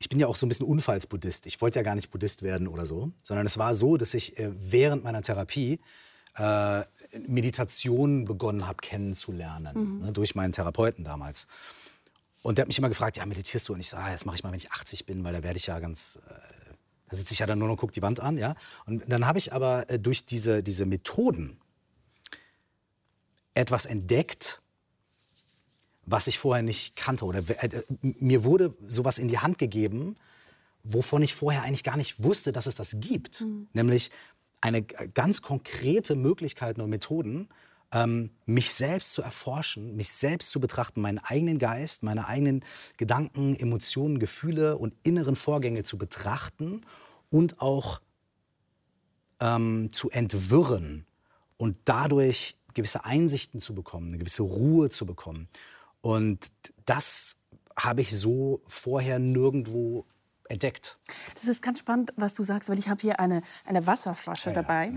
ich 0.00 0.08
bin 0.08 0.18
ja 0.18 0.26
auch 0.26 0.36
so 0.36 0.46
ein 0.46 0.48
bisschen 0.48 0.66
Unfallsbuddhist. 0.66 1.46
Ich 1.46 1.60
wollte 1.60 1.78
ja 1.78 1.82
gar 1.82 1.94
nicht 1.94 2.10
Buddhist 2.10 2.42
werden 2.42 2.68
oder 2.68 2.86
so, 2.86 3.12
sondern 3.22 3.46
es 3.46 3.58
war 3.58 3.74
so, 3.74 3.96
dass 3.96 4.14
ich 4.14 4.38
äh, 4.38 4.50
während 4.54 5.04
meiner 5.04 5.22
Therapie 5.22 5.80
äh, 6.36 6.82
Meditation 7.26 8.24
begonnen 8.24 8.66
habe 8.66 8.78
kennenzulernen, 8.80 10.00
ne, 10.02 10.12
durch 10.12 10.34
meinen 10.34 10.52
Therapeuten 10.52 11.04
damals. 11.04 11.46
Und 12.42 12.58
der 12.58 12.62
hat 12.62 12.68
mich 12.68 12.78
immer 12.78 12.88
gefragt, 12.88 13.16
ja, 13.16 13.26
meditierst 13.26 13.68
du? 13.68 13.74
Und 13.74 13.80
ich 13.80 13.88
sage, 13.88 14.04
ah, 14.04 14.12
das 14.12 14.24
mache 14.24 14.36
ich 14.36 14.44
mal, 14.44 14.50
wenn 14.52 14.58
ich 14.58 14.70
80 14.70 15.06
bin, 15.06 15.24
weil 15.24 15.32
da 15.32 15.42
werde 15.42 15.56
ich 15.56 15.66
ja 15.66 15.78
ganz, 15.80 16.18
äh, 16.26 16.30
da 17.08 17.16
sitze 17.16 17.32
ich 17.34 17.40
ja 17.40 17.46
dann 17.46 17.58
nur 17.58 17.68
noch, 17.68 17.76
guck 17.76 17.92
die 17.92 18.02
Wand 18.02 18.20
an, 18.20 18.38
ja. 18.38 18.54
Und 18.86 19.04
dann 19.08 19.26
habe 19.26 19.38
ich 19.38 19.52
aber 19.52 19.90
äh, 19.90 19.98
durch 19.98 20.24
diese, 20.24 20.62
diese 20.62 20.86
Methoden 20.86 21.58
etwas 23.54 23.86
entdeckt, 23.86 24.62
was 26.06 26.26
ich 26.26 26.38
vorher 26.38 26.62
nicht 26.62 26.96
kannte. 26.96 27.24
Oder 27.24 27.40
äh, 27.40 27.82
mir 28.00 28.44
wurde 28.44 28.74
sowas 28.86 29.18
in 29.18 29.28
die 29.28 29.38
Hand 29.38 29.58
gegeben, 29.58 30.16
wovon 30.84 31.22
ich 31.22 31.34
vorher 31.34 31.62
eigentlich 31.62 31.84
gar 31.84 31.96
nicht 31.96 32.22
wusste, 32.22 32.52
dass 32.52 32.66
es 32.66 32.76
das 32.76 32.96
gibt. 32.98 33.44
Nämlich 33.72 34.10
eine 34.60 34.82
ganz 34.82 35.42
konkrete 35.42 36.16
Möglichkeiten 36.16 36.80
und 36.80 36.90
Methoden, 36.90 37.48
ähm, 37.92 38.30
mich 38.44 38.72
selbst 38.72 39.12
zu 39.12 39.22
erforschen, 39.22 39.96
mich 39.96 40.10
selbst 40.10 40.50
zu 40.50 40.60
betrachten, 40.60 41.00
meinen 41.00 41.18
eigenen 41.18 41.58
Geist, 41.58 42.02
meine 42.02 42.26
eigenen 42.26 42.64
Gedanken, 42.96 43.56
Emotionen, 43.56 44.18
Gefühle 44.18 44.76
und 44.76 44.94
inneren 45.02 45.36
Vorgänge 45.36 45.84
zu 45.84 45.96
betrachten 45.98 46.82
und 47.30 47.60
auch 47.60 48.00
ähm, 49.40 49.90
zu 49.92 50.10
entwirren 50.10 51.06
und 51.56 51.78
dadurch 51.84 52.56
gewisse 52.74 53.04
Einsichten 53.04 53.60
zu 53.60 53.74
bekommen, 53.74 54.08
eine 54.08 54.18
gewisse 54.18 54.42
Ruhe 54.42 54.90
zu 54.90 55.06
bekommen. 55.06 55.48
Und 56.00 56.48
das 56.84 57.36
habe 57.76 58.02
ich 58.02 58.16
so 58.16 58.62
vorher 58.66 59.18
nirgendwo 59.18 60.06
entdeckt. 60.48 60.98
Das 61.34 61.46
ist 61.46 61.62
ganz 61.62 61.80
spannend, 61.80 62.12
was 62.16 62.34
du 62.34 62.42
sagst, 62.42 62.68
weil 62.68 62.78
ich 62.78 62.88
habe 62.88 63.00
hier 63.00 63.20
eine, 63.20 63.42
eine 63.64 63.86
Wasserflasche 63.86 64.52
dabei. 64.52 64.92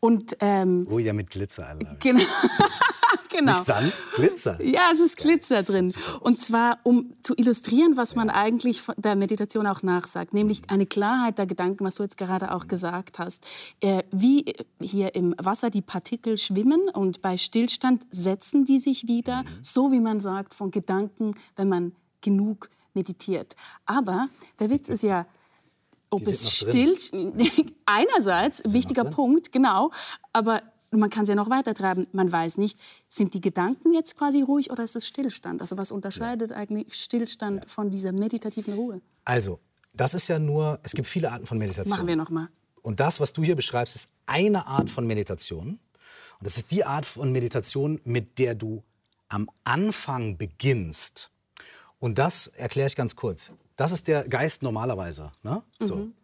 Und 0.00 0.36
ähm, 0.40 0.86
Oh 0.90 0.98
ja, 0.98 1.12
mit 1.12 1.30
Glitzer. 1.30 1.76
It. 1.80 1.88
genau. 2.00 2.22
genau. 3.28 3.52
Nicht 3.52 3.64
Sand, 3.64 4.02
Glitzer. 4.14 4.62
Ja, 4.62 4.90
es 4.92 5.00
ist 5.00 5.16
Glitzer 5.16 5.62
drin. 5.62 5.92
Und 6.20 6.40
zwar, 6.40 6.78
um 6.84 7.12
zu 7.22 7.34
illustrieren, 7.36 7.96
was 7.96 8.14
man 8.14 8.30
eigentlich 8.30 8.82
der 8.96 9.16
Meditation 9.16 9.66
auch 9.66 9.82
nachsagt, 9.82 10.34
nämlich 10.34 10.62
eine 10.68 10.86
Klarheit 10.86 11.38
der 11.38 11.46
Gedanken, 11.46 11.84
was 11.84 11.96
du 11.96 12.04
jetzt 12.04 12.16
gerade 12.16 12.54
auch 12.54 12.68
gesagt 12.68 13.18
hast. 13.18 13.46
Äh, 13.80 14.04
wie 14.12 14.54
hier 14.80 15.14
im 15.14 15.34
Wasser 15.38 15.70
die 15.70 15.82
Partikel 15.82 16.38
schwimmen 16.38 16.88
und 16.88 17.22
bei 17.22 17.36
Stillstand 17.36 18.06
setzen 18.10 18.64
die 18.64 18.78
sich 18.78 19.08
wieder, 19.08 19.44
so 19.62 19.90
wie 19.90 20.00
man 20.00 20.20
sagt, 20.20 20.54
von 20.54 20.70
Gedanken, 20.70 21.34
wenn 21.56 21.68
man 21.68 21.92
genug 22.20 22.70
meditiert. 22.94 23.54
Aber 23.86 24.26
der 24.58 24.70
Witz 24.70 24.88
ist 24.88 25.02
ja, 25.02 25.26
ob 26.10 26.24
Die 26.24 26.30
es 26.30 26.60
sind 26.60 26.74
noch 26.74 26.98
still 26.98 27.64
einerseits 27.86 28.62
wichtiger. 28.72 29.04
Punkt 29.04 29.52
genau 29.52 29.90
aber 30.32 30.62
man 30.90 31.10
kann 31.10 31.24
es 31.24 31.28
ja 31.28 31.34
noch 31.34 31.50
weiter 31.50 31.74
treiben 31.74 32.06
man 32.12 32.30
weiß 32.30 32.58
nicht 32.58 32.78
sind 33.08 33.34
die 33.34 33.40
Gedanken 33.40 33.92
jetzt 33.94 34.16
quasi 34.16 34.42
ruhig 34.42 34.70
oder 34.70 34.84
ist 34.84 34.96
es 34.96 35.06
Stillstand 35.06 35.60
also 35.60 35.76
was 35.76 35.90
unterscheidet 35.90 36.52
eigentlich 36.52 36.94
Stillstand 36.94 37.68
von 37.68 37.90
dieser 37.90 38.12
meditativen 38.12 38.74
Ruhe 38.74 39.00
Also, 39.24 39.60
das 39.92 40.14
ist 40.14 40.28
ja 40.28 40.38
nur, 40.38 40.78
es 40.82 40.92
gibt 40.92 41.08
viele 41.08 41.30
Arten 41.30 41.44
von 41.46 41.58
Meditation. 41.58 41.90
machen 41.90 42.06
wir 42.06 42.16
noch 42.16 42.30
mal 42.30 42.48
Und 42.82 43.00
das, 43.00 43.20
was 43.20 43.32
du 43.32 43.42
hier 43.42 43.56
beschreibst, 43.56 43.96
ist 43.96 44.10
eine 44.26 44.66
Art 44.66 44.88
von 44.88 45.06
Meditation. 45.06 45.78
Und 46.38 46.46
das 46.46 46.56
ist 46.56 46.70
die 46.70 46.84
Art 46.84 47.04
von 47.04 47.32
Meditation, 47.32 48.00
mit 48.04 48.38
der 48.38 48.54
du 48.54 48.84
am 49.28 49.50
Anfang 49.64 50.38
beginnst. 50.38 51.30
Und 51.98 52.18
das 52.18 52.46
erkläre 52.46 52.86
ich 52.86 52.96
ganz 52.96 53.16
kurz. 53.16 53.52
Das 53.78 53.92
ist 53.92 54.08
der 54.08 54.28
Geist 54.28 54.62
normalerweise. 54.62 55.30
Ne? 55.42 55.62
So. 55.78 55.96
Mhm. 55.96 56.14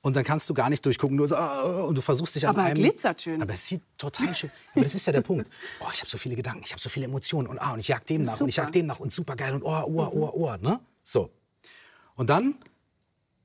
Und 0.00 0.16
dann 0.16 0.24
kannst 0.24 0.48
du 0.50 0.54
gar 0.54 0.68
nicht 0.70 0.84
durchgucken, 0.84 1.16
nur 1.16 1.28
so, 1.28 1.36
ah, 1.36 1.82
und 1.84 1.94
du 1.96 2.00
versuchst 2.02 2.34
dich 2.34 2.46
an 2.48 2.54
Aber 2.56 2.62
er 2.62 2.68
einem... 2.72 2.82
glitzert 2.82 3.20
schön. 3.22 3.40
Aber 3.40 3.52
es 3.54 3.66
sieht 3.66 3.82
total 3.96 4.34
schön. 4.34 4.50
Aber 4.74 4.84
das 4.84 4.94
ist 4.94 5.06
ja 5.06 5.12
der 5.12 5.20
Punkt. 5.30 5.48
Oh, 5.80 5.86
ich 5.92 6.00
habe 6.00 6.10
so 6.10 6.18
viele 6.18 6.34
Gedanken, 6.34 6.62
ich 6.64 6.72
habe 6.72 6.80
so 6.80 6.88
viele 6.88 7.06
Emotionen 7.06 7.46
und 7.48 7.58
ah, 7.58 7.72
und 7.74 7.78
ich 7.80 7.88
jag 7.88 8.04
dem 8.06 8.22
nach 8.22 8.40
und 8.40 8.48
ich 8.48 8.54
Super. 8.56 8.66
jag 8.66 8.72
dem 8.72 8.86
nach 8.86 9.00
und 9.00 9.12
super 9.12 9.36
geil 9.36 9.54
und 9.54 9.62
oh, 9.62 9.82
oh, 9.86 10.10
oh, 10.12 10.30
oh, 10.34 10.56
ne? 10.60 10.80
So. 11.04 11.30
Und 12.16 12.30
dann 12.30 12.56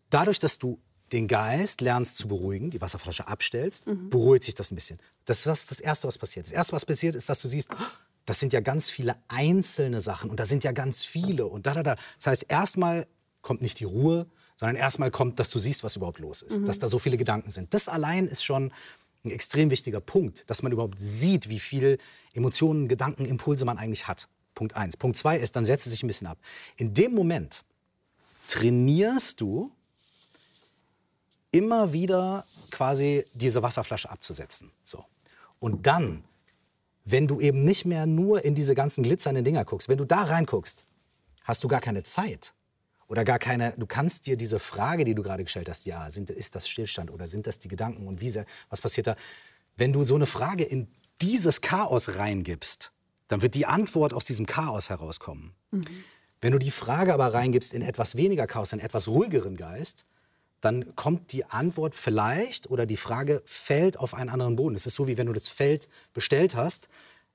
dadurch, 0.10 0.39
dass 0.39 0.58
du 0.58 0.80
den 1.12 1.28
Geist 1.28 1.82
lernst 1.82 2.17
zu 2.17 2.28
beruhigen, 2.30 2.69
die 2.72 2.80
Wasserflasche 2.82 3.28
abstellst, 3.28 3.84
beruhigt 4.10 4.43
sich 4.45 4.54
das 4.54 4.72
ein 4.72 4.76
bisschen. 4.76 5.00
Das 5.26 5.39
ist 5.39 5.48
was- 5.48 5.67
das 5.67 5.80
Erste, 5.80 6.08
was 6.08 6.17
passiert. 6.17 6.45
Das 6.45 6.54
Erste, 6.54 6.74
was 6.74 6.86
passiert, 6.86 7.15
ist, 7.15 7.28
dass 7.30 7.41
du 7.41 7.48
siehst, 7.48 7.69
das 8.26 8.39
sind 8.39 8.54
ja 8.54 8.60
ganz 8.62 8.89
viele 8.89 9.15
einzelne 9.28 10.02
Sachen 10.02 10.30
und 10.30 10.39
da 10.39 10.45
sind 10.45 10.63
ja 10.63 10.72
ganz 10.72 11.04
viele 11.04 11.45
und 11.48 11.65
da, 11.65 11.74
da, 11.74 11.84
da. 11.84 11.95
Das 12.17 12.28
heißt, 12.28 12.45
erstmal 12.50 13.08
kommt 13.41 13.62
nicht 13.62 13.80
die 13.80 13.86
Ruhe, 13.86 14.28
sondern 14.56 14.75
erstmal 14.75 15.12
kommt, 15.12 15.39
dass 15.39 15.49
du 15.49 15.60
siehst, 15.60 15.84
was 15.84 15.95
überhaupt 15.95 16.19
los 16.19 16.41
ist, 16.41 16.67
dass 16.67 16.80
da 16.80 16.88
so 16.88 16.99
viele 16.99 17.17
Gedanken 17.17 17.49
sind. 17.49 17.73
Das 17.73 17.88
allein 17.88 18.28
ist 18.28 18.43
schon 18.43 18.73
ein 19.23 19.32
extrem 19.32 19.69
wichtiger 19.69 20.02
Punkt, 20.02 20.49
dass 20.49 20.63
man 20.63 20.71
überhaupt 20.71 20.99
sieht, 20.99 21.49
wie 21.49 21.60
viel 21.60 21.97
Emotionen, 22.34 22.88
Gedanken, 22.88 23.25
Impulse 23.25 23.65
man 23.65 23.78
eigentlich 23.78 24.08
hat. 24.08 24.28
Punkt 24.56 24.75
eins. 24.75 24.97
Punkt 24.97 25.17
zwei 25.17 25.38
ist, 25.38 25.56
dann 25.56 25.65
setzt 25.65 25.88
es 25.88 25.93
sich 25.93 26.04
ein 26.04 26.08
bisschen 26.08 26.28
ab. 26.28 26.38
In 26.75 26.93
dem 26.93 27.13
Moment 27.13 27.63
trainierst 28.47 29.39
du 29.39 29.71
immer 31.52 31.93
wieder 31.93 32.45
quasi 32.71 33.25
diese 33.34 33.63
Wasserflasche 33.63 34.10
abzusetzen. 34.10 34.71
So. 34.84 35.06
Und 35.60 35.88
dann, 35.88 36.23
wenn 37.06 37.28
du 37.28 37.39
eben 37.39 37.63
nicht 37.63 37.86
mehr 37.86 38.06
nur 38.06 38.43
in 38.43 38.56
diese 38.56 38.75
ganzen 38.75 39.04
glitzernden 39.04 39.43
Dinger 39.43 39.65
guckst, 39.65 39.89
wenn 39.89 39.97
du 39.97 40.06
da 40.06 40.23
reinguckst, 40.23 40.86
hast 41.43 41.63
du 41.63 41.67
gar 41.67 41.82
keine 41.82 42.04
Zeit. 42.04 42.54
Oder 43.10 43.26
gar 43.26 43.39
keine, 43.39 43.74
du 43.76 43.88
kannst 43.88 44.28
dir 44.28 44.38
diese 44.38 44.60
Frage, 44.60 45.04
die 45.04 45.15
du 45.15 45.24
gerade 45.24 45.43
gestellt 45.43 45.67
hast, 45.67 45.86
ja, 45.86 46.12
sind, 46.12 46.30
ist 46.30 46.54
das 46.54 46.69
Stillstand 46.69 47.10
oder 47.10 47.28
sind 47.28 47.48
das 47.48 47.58
die 47.58 47.67
Gedanken 47.67 48.08
und 48.08 48.22
wie, 48.22 48.34
was 48.69 48.82
passiert 48.82 49.08
da? 49.08 49.15
Wenn 49.76 49.91
du 49.91 50.06
so 50.06 50.15
eine 50.15 50.28
Frage 50.28 50.63
in 50.63 50.88
dieses 51.19 51.62
Chaos 51.62 52.17
reingibst, 52.17 52.91
dann 53.28 53.41
wird 53.41 53.56
die 53.56 53.65
Antwort 53.65 54.13
aus 54.13 54.26
diesem 54.26 54.45
Chaos 54.45 54.89
herauskommen. 54.91 55.56
Wenn 56.39 56.52
du 56.52 56.60
die 56.60 56.72
Frage 56.72 57.13
aber 57.13 57.34
reingibst 57.34 57.74
in 57.74 57.82
etwas 57.82 58.15
weniger 58.15 58.45
Chaos, 58.45 58.74
in 58.74 58.80
etwas 58.80 59.08
ruhigeren 59.08 59.58
Geist, 59.58 60.06
dann 60.62 60.95
kommt 60.95 61.32
die 61.32 61.45
Antwort 61.45 61.95
vielleicht 61.95 62.69
oder 62.69 62.86
die 62.86 62.98
Frage 62.98 63.41
fällt 63.45 63.98
auf 63.98 64.13
einen 64.13 64.30
anderen 64.30 64.56
Boden. 64.56 64.76
Es 64.76 64.86
ist 64.86 64.95
so, 64.95 65.08
wie 65.08 65.17
wenn 65.17 65.28
du 65.28 65.34
das 65.34 65.50
Feld 65.50 65.89
bestellt 66.13 66.56
hast, 66.56 66.89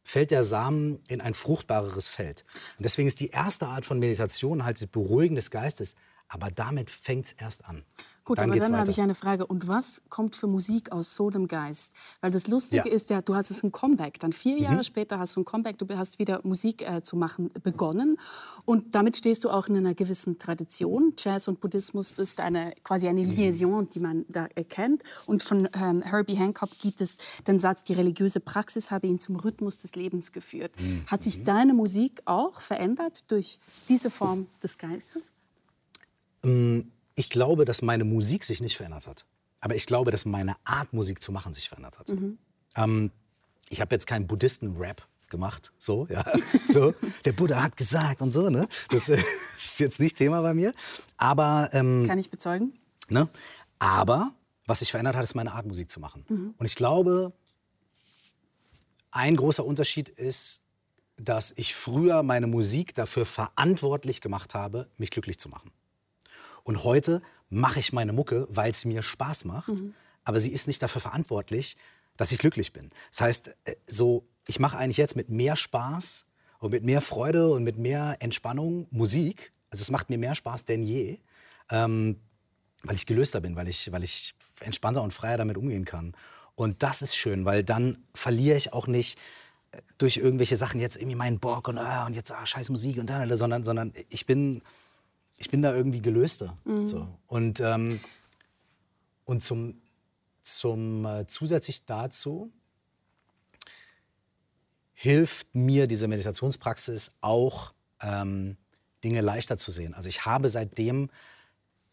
fällt 0.04 0.30
der 0.30 0.44
Samen 0.44 1.02
in 1.08 1.20
ein 1.20 1.34
fruchtbareres 1.34 2.08
Feld. 2.08 2.44
Und 2.78 2.84
deswegen 2.84 3.08
ist 3.08 3.20
die 3.20 3.30
erste 3.30 3.66
Art 3.66 3.84
von 3.86 3.98
Meditation 3.98 4.64
halt 4.64 4.80
das 4.80 4.86
Beruhigen 4.86 5.34
des 5.34 5.50
Geistes. 5.50 5.96
Aber 6.28 6.50
damit 6.50 6.90
fängt 6.90 7.26
es 7.26 7.32
erst 7.32 7.64
an. 7.64 7.84
Gut, 8.24 8.38
dann 8.38 8.50
aber 8.50 8.58
dann 8.58 8.74
habe 8.76 8.90
ich 8.90 9.00
eine 9.02 9.14
Frage. 9.14 9.46
Und 9.46 9.68
was 9.68 10.00
kommt 10.08 10.34
für 10.34 10.46
Musik 10.46 10.90
aus 10.92 11.14
so 11.14 11.28
einem 11.28 11.46
Geist? 11.46 11.92
Weil 12.22 12.30
das 12.30 12.46
Lustige 12.46 12.84
Ja. 12.84 12.90
Mhm. 12.90 12.96
ist 12.96 13.10
ja, 13.10 13.20
du 13.20 13.34
hast 13.34 13.50
es 13.50 13.62
ein 13.62 13.70
Comeback. 13.70 14.18
Dann 14.18 14.32
vier 14.32 14.58
Jahre 14.58 14.82
später 14.82 15.18
hast 15.18 15.36
du 15.36 15.40
ein 15.40 15.44
Comeback. 15.44 15.76
Du 15.76 15.86
hast 15.94 16.18
wieder 16.18 16.40
Musik 16.42 16.80
äh, 16.88 17.02
zu 17.02 17.16
machen 17.16 17.50
begonnen. 17.62 18.18
Und 18.64 18.94
damit 18.94 19.18
stehst 19.18 19.44
du 19.44 19.50
auch 19.50 19.66
in 19.68 19.76
einer 19.76 19.92
gewissen 19.94 20.38
Tradition. 20.38 21.12
Jazz 21.18 21.48
und 21.48 21.60
Buddhismus 21.60 22.18
ist 22.18 22.40
eine, 22.40 22.72
quasi 22.82 23.08
eine 23.08 23.20
Mhm. 23.24 23.30
Liaison, 23.36 23.88
die 23.90 24.00
man 24.00 24.24
da 24.28 24.46
erkennt. 24.54 25.02
Und 25.26 25.42
von 25.42 25.68
ähm, 25.74 26.00
Herbie 26.00 26.36
Hancock 26.36 26.70
gibt 26.80 27.02
es 27.02 27.18
den 27.46 27.58
Satz, 27.58 27.82
die 27.82 27.92
religiöse 27.92 28.40
Praxis 28.40 28.90
habe 28.90 29.06
ihn 29.06 29.18
zum 29.20 29.36
Rhythmus 29.36 29.78
des 29.82 29.96
Lebens 29.96 30.32
geführt. 30.32 30.72
Mhm. 30.80 31.04
Hat 31.08 31.22
sich 31.22 31.44
deine 31.44 31.74
Musik 31.74 32.22
auch 32.24 32.62
verändert 32.62 33.30
durch 33.30 33.58
diese 33.90 34.08
Form 34.08 34.46
des 34.62 34.78
Geistes? 34.78 35.34
Ich 37.14 37.30
glaube, 37.30 37.64
dass 37.64 37.82
meine 37.82 38.04
Musik 38.04 38.44
sich 38.44 38.60
nicht 38.60 38.76
verändert 38.76 39.06
hat. 39.06 39.24
Aber 39.60 39.74
ich 39.76 39.86
glaube, 39.86 40.10
dass 40.10 40.24
meine 40.24 40.56
Art, 40.64 40.92
Musik 40.92 41.22
zu 41.22 41.32
machen, 41.32 41.52
sich 41.52 41.68
verändert 41.68 41.98
hat. 41.98 42.10
Ähm, 42.76 43.10
ich 43.70 43.80
habe 43.80 43.94
jetzt 43.94 44.06
keinen 44.06 44.26
Buddhisten-Rap 44.26 45.06
gemacht, 45.28 45.72
so, 45.78 46.06
ja, 46.10 46.24
so. 46.72 46.94
Der 47.24 47.32
Buddha 47.32 47.62
hat 47.62 47.76
gesagt 47.76 48.20
und 48.20 48.32
so, 48.32 48.50
ne? 48.50 48.68
Das 48.90 49.08
äh, 49.08 49.22
ist 49.58 49.80
jetzt 49.80 50.00
nicht 50.00 50.16
Thema 50.16 50.42
bei 50.42 50.54
mir. 50.54 50.74
Aber 51.16 51.70
ähm, 51.72 52.04
Kann 52.06 52.18
ich 52.18 52.30
bezeugen? 52.30 52.78
Ne? 53.08 53.28
Aber 53.78 54.32
was 54.66 54.80
sich 54.80 54.90
verändert 54.90 55.16
hat, 55.16 55.24
ist 55.24 55.34
meine 55.34 55.52
Art, 55.52 55.66
Musik 55.66 55.90
zu 55.90 56.00
machen. 56.00 56.24
Und 56.56 56.66
ich 56.66 56.74
glaube, 56.74 57.32
ein 59.10 59.36
großer 59.36 59.64
Unterschied 59.64 60.08
ist, 60.08 60.62
dass 61.16 61.52
ich 61.56 61.74
früher 61.74 62.22
meine 62.22 62.46
Musik 62.46 62.94
dafür 62.94 63.26
verantwortlich 63.26 64.20
gemacht 64.20 64.54
habe, 64.54 64.88
mich 64.96 65.10
glücklich 65.10 65.38
zu 65.38 65.48
machen. 65.48 65.70
Und 66.64 66.84
heute 66.84 67.22
mache 67.50 67.78
ich 67.78 67.92
meine 67.92 68.12
Mucke, 68.12 68.46
weil 68.50 68.72
es 68.72 68.84
mir 68.84 69.02
Spaß 69.02 69.44
macht, 69.44 69.82
aber 70.24 70.40
sie 70.40 70.50
ist 70.52 70.66
nicht 70.66 70.82
dafür 70.82 71.00
verantwortlich, 71.00 71.76
dass 72.16 72.32
ich 72.32 72.38
glücklich 72.38 72.72
bin. 72.72 72.90
Das 73.10 73.20
heißt, 73.20 73.54
äh, 73.64 73.76
so, 73.86 74.26
ich 74.46 74.58
mache 74.58 74.76
eigentlich 74.76 74.96
jetzt 74.96 75.16
mit 75.16 75.28
mehr 75.28 75.56
Spaß 75.56 76.26
und 76.58 76.70
mit 76.70 76.84
mehr 76.84 77.00
Freude 77.00 77.50
und 77.50 77.64
mit 77.64 77.78
mehr 77.78 78.16
Entspannung 78.20 78.86
Musik. 78.90 79.52
Also 79.70 79.82
es 79.82 79.90
macht 79.90 80.10
mir 80.10 80.18
mehr 80.18 80.34
Spaß 80.34 80.64
denn 80.64 80.82
je. 80.82 81.18
Ähm, 81.70 82.20
weil 82.84 82.96
ich 82.96 83.06
gelöster 83.06 83.40
bin, 83.40 83.56
weil 83.56 83.68
ich, 83.68 83.90
weil 83.92 84.04
ich 84.04 84.34
entspannter 84.60 85.02
und 85.02 85.12
freier 85.12 85.38
damit 85.38 85.56
umgehen 85.56 85.84
kann. 85.84 86.14
Und 86.54 86.82
das 86.82 87.02
ist 87.02 87.16
schön, 87.16 87.44
weil 87.44 87.64
dann 87.64 87.98
verliere 88.14 88.56
ich 88.56 88.72
auch 88.72 88.86
nicht 88.86 89.18
äh, 89.72 89.80
durch 89.98 90.18
irgendwelche 90.18 90.56
Sachen 90.56 90.80
jetzt 90.80 90.96
irgendwie 90.96 91.16
meinen 91.16 91.40
Bock 91.40 91.68
und, 91.68 91.78
ah, 91.78 92.06
und 92.06 92.14
jetzt 92.14 92.30
ah, 92.30 92.46
scheiß 92.46 92.68
Musik 92.70 92.98
und 92.98 93.10
dann, 93.10 93.36
sondern, 93.36 93.64
sondern 93.64 93.92
ich 94.10 94.26
bin 94.26 94.62
ich 95.36 95.50
bin 95.50 95.62
da 95.62 95.74
irgendwie 95.74 96.00
gelöster. 96.00 96.56
So. 96.84 97.08
Und, 97.26 97.60
ähm, 97.60 98.00
und 99.24 99.42
zum, 99.42 99.80
zum 100.42 101.04
äh, 101.04 101.26
zusätzlich 101.26 101.84
dazu 101.86 102.52
hilft 104.92 105.54
mir 105.54 105.86
diese 105.86 106.08
Meditationspraxis 106.08 107.12
auch, 107.20 107.72
ähm, 108.00 108.56
Dinge 109.02 109.20
leichter 109.20 109.56
zu 109.58 109.70
sehen. 109.70 109.92
Also 109.92 110.08
ich 110.08 110.24
habe 110.24 110.48
seitdem 110.48 111.10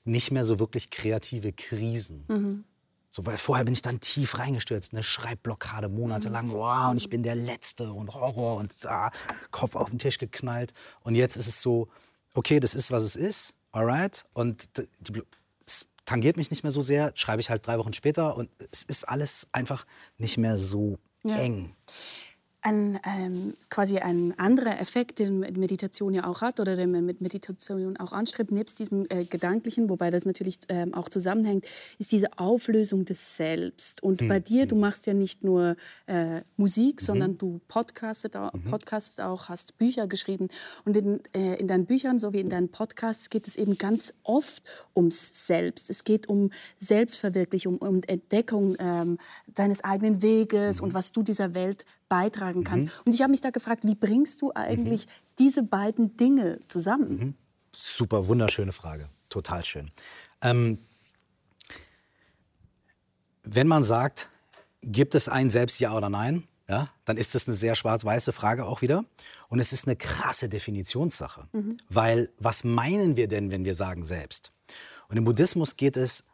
nicht 0.06 0.32
mehr 0.32 0.45
so 0.45 0.60
wirklich 0.60 0.89
kreative 0.89 1.51
Krisen. 1.51 2.23
So, 3.10 3.25
weil 3.25 3.38
vorher 3.38 3.65
bin 3.65 3.73
ich 3.73 3.82
dann 3.82 3.99
tief 3.99 4.39
reingestürzt, 4.39 4.93
eine 4.93 5.04
Schreibblockade 5.04 5.89
monatelang, 5.89 6.51
wow, 6.51 6.91
und 6.91 6.97
ich 6.97 7.10
bin 7.10 7.23
der 7.23 7.36
Letzte 7.36 7.91
und 7.91 8.13
Horror 8.13 8.56
und 8.56 8.73
ah, 8.86 9.12
Kopf 9.51 9.75
auf 9.75 9.89
den 9.89 9.99
Tisch 9.99 10.17
geknallt. 10.17 10.73
Und 11.01 11.15
jetzt 11.15 11.36
ist 11.36 11.47
es 11.47 11.62
so, 11.62 11.89
okay, 12.34 12.60
das 12.60 12.76
ist, 12.76 12.91
was 12.91 13.04
es 13.04 13.15
ist, 13.15 13.56
alright, 13.72 14.26
und 14.34 14.70
die, 14.78 15.22
es 15.65 15.88
tangiert 16.06 16.38
mich 16.38 16.52
nicht 16.52 16.63
mehr 16.63 16.72
so 16.72 16.82
sehr, 16.82 17.12
schreibe 17.15 17.41
ich 17.41 17.50
halt 17.50 17.65
drei 17.65 17.78
Wochen 17.78 17.94
später 17.94 18.36
und 18.38 18.50
es 18.72 18.84
ist 18.84 19.08
alles 19.08 19.48
einfach 19.52 19.86
nicht 20.17 20.38
mehr 20.38 20.58
so 20.58 20.98
Ja. 21.24 21.38
eng. 21.38 21.76
Ein, 22.63 23.00
ähm, 23.06 23.54
quasi 23.69 23.97
ein 23.97 24.38
anderer 24.38 24.80
Effekt, 24.80 25.17
den 25.17 25.39
Meditation 25.39 26.13
ja 26.13 26.28
auch 26.28 26.41
hat 26.41 26.60
oder 26.60 26.76
den 26.76 26.91
man 26.91 27.06
mit 27.06 27.19
Meditation 27.19 27.97
auch 27.97 28.12
anstrebt, 28.12 28.52
nebst 28.52 28.78
diesem 28.78 29.08
äh, 29.10 29.26
Gedanklichen, 29.26 29.89
wobei 29.89 30.12
das 30.12 30.26
natürlich 30.26 30.60
ähm, 30.69 30.93
auch 30.93 31.10
zusammenhängt, 31.10 31.65
ist 31.97 32.12
diese 32.12 32.38
Auflösung 32.38 33.06
des 33.06 33.36
Selbst. 33.36 34.04
Und 34.04 34.28
bei 34.28 34.39
dir, 34.39 34.67
du 34.67 34.76
machst 34.76 35.08
ja 35.08 35.13
nicht 35.13 35.43
nur 35.43 35.76
äh, 36.06 36.41
Musik, 36.56 37.02
sondern 37.02 37.38
du 37.38 37.62
podcastet 37.67 38.38
auch, 38.38 38.52
podcastest 38.69 39.21
auch, 39.21 39.50
hast 39.50 39.78
Bücher 39.78 40.08
geschrieben. 40.08 40.50
Und 40.86 40.97
in, 40.97 41.19
äh, 41.34 41.56
in 41.56 41.67
deinen 41.67 41.86
Büchern 41.86 42.19
sowie 42.19 42.41
in 42.41 42.50
deinen 42.50 42.69
Podcasts 42.69 43.30
geht 43.30 43.47
es 43.47 43.56
eben 43.56 43.78
ganz 43.78 44.13
oft 44.24 44.63
ums 44.95 45.47
Selbst. 45.47 45.89
Es 45.89 46.04
geht 46.04 46.30
um 46.30 46.52
Selbstverwirklichung, 46.78 47.78
um 47.78 48.02
Entdeckung 48.04 48.76
ähm, 48.80 49.17
deines 49.47 49.84
eigenen 49.84 50.21
Weges 50.21 50.82
und 50.82 50.93
was 50.93 51.12
du 51.12 51.24
dieser 51.24 51.54
Welt 51.54 51.86
beitragen 52.12 52.65
kannst. 52.65 52.89
Und 53.06 53.15
ich 53.15 53.21
habe 53.21 53.32
mich 53.32 53.39
da 53.39 53.52
gefragt, 53.52 53.86
wie 53.86 53.95
bringst 53.95 54.41
du 54.41 54.52
eigentlich 54.54 55.08
diese 55.39 55.63
beiden 55.63 56.17
Dinge 56.17 56.60
zusammen? 56.67 57.38
Super, 57.71 58.28
wunderschöne 58.28 58.74
Frage. 58.74 59.08
Total 59.30 59.63
schön. 59.63 59.89
Ähm, 60.41 60.78
wenn 63.43 63.65
man 63.65 63.86
sagt, 63.86 64.28
gibt 64.82 65.15
es 65.15 65.30
ein 65.30 65.50
Selbst, 65.50 65.80
ja 65.80 65.95
oder 65.95 66.10
nein, 66.10 66.43
ja, 66.67 66.89
dann 67.06 67.15
ist 67.15 67.34
das 67.34 67.47
eine 67.47 67.56
sehr 67.56 67.76
schwarz-weiße 67.76 68.34
Frage 68.34 68.65
auch 68.65 68.82
wieder. 68.82 69.06
Und 69.47 69.60
es 69.60 69.71
ist 69.71 69.88
eine 69.88 69.95
krasse 69.95 70.50
Definitionssache. 70.50 71.47
Weil 71.88 72.30
was 72.39 72.65
meinen 72.65 73.15
wir 73.15 73.30
denn, 73.30 73.52
wenn 73.52 73.63
wir 73.63 73.74
sagen 73.74 74.04
Selbst? 74.04 74.52
Und 75.08 75.15
im 75.15 75.24
Buddhismus 75.24 75.78
geht 75.78 75.95
es, 75.95 76.26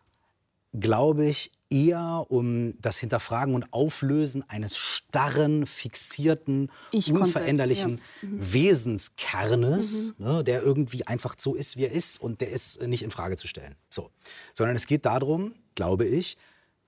glaube 0.74 1.26
ich, 1.28 1.52
eher 1.70 2.26
um 2.30 2.80
das 2.82 2.98
Hinterfragen 3.00 3.54
und 3.54 3.72
Auflösen 3.74 4.48
eines 4.50 4.78
starren, 4.78 5.66
fixierten, 5.66 6.72
Ich-Konzepts, 6.92 7.36
unveränderlichen 7.36 8.02
Wesenskernes, 8.22 10.14
ne, 10.18 10.44
der 10.44 10.62
irgendwie 10.64 11.06
einfach 11.06 11.36
so 11.38 11.56
ist, 11.56 11.78
wie 11.78 11.84
er 11.86 11.92
ist 11.92 12.22
und 12.22 12.42
der 12.42 12.50
ist 12.52 12.78
äh, 12.78 12.88
nicht 12.88 13.04
in 13.04 13.12
Frage 13.12 13.38
zu 13.38 13.48
stellen. 13.48 13.76
So. 13.90 14.12
Sondern 14.54 14.76
es 14.76 14.88
geht 14.88 15.06
darum, 15.06 15.54
glaube 15.76 16.06
ich, 16.06 16.38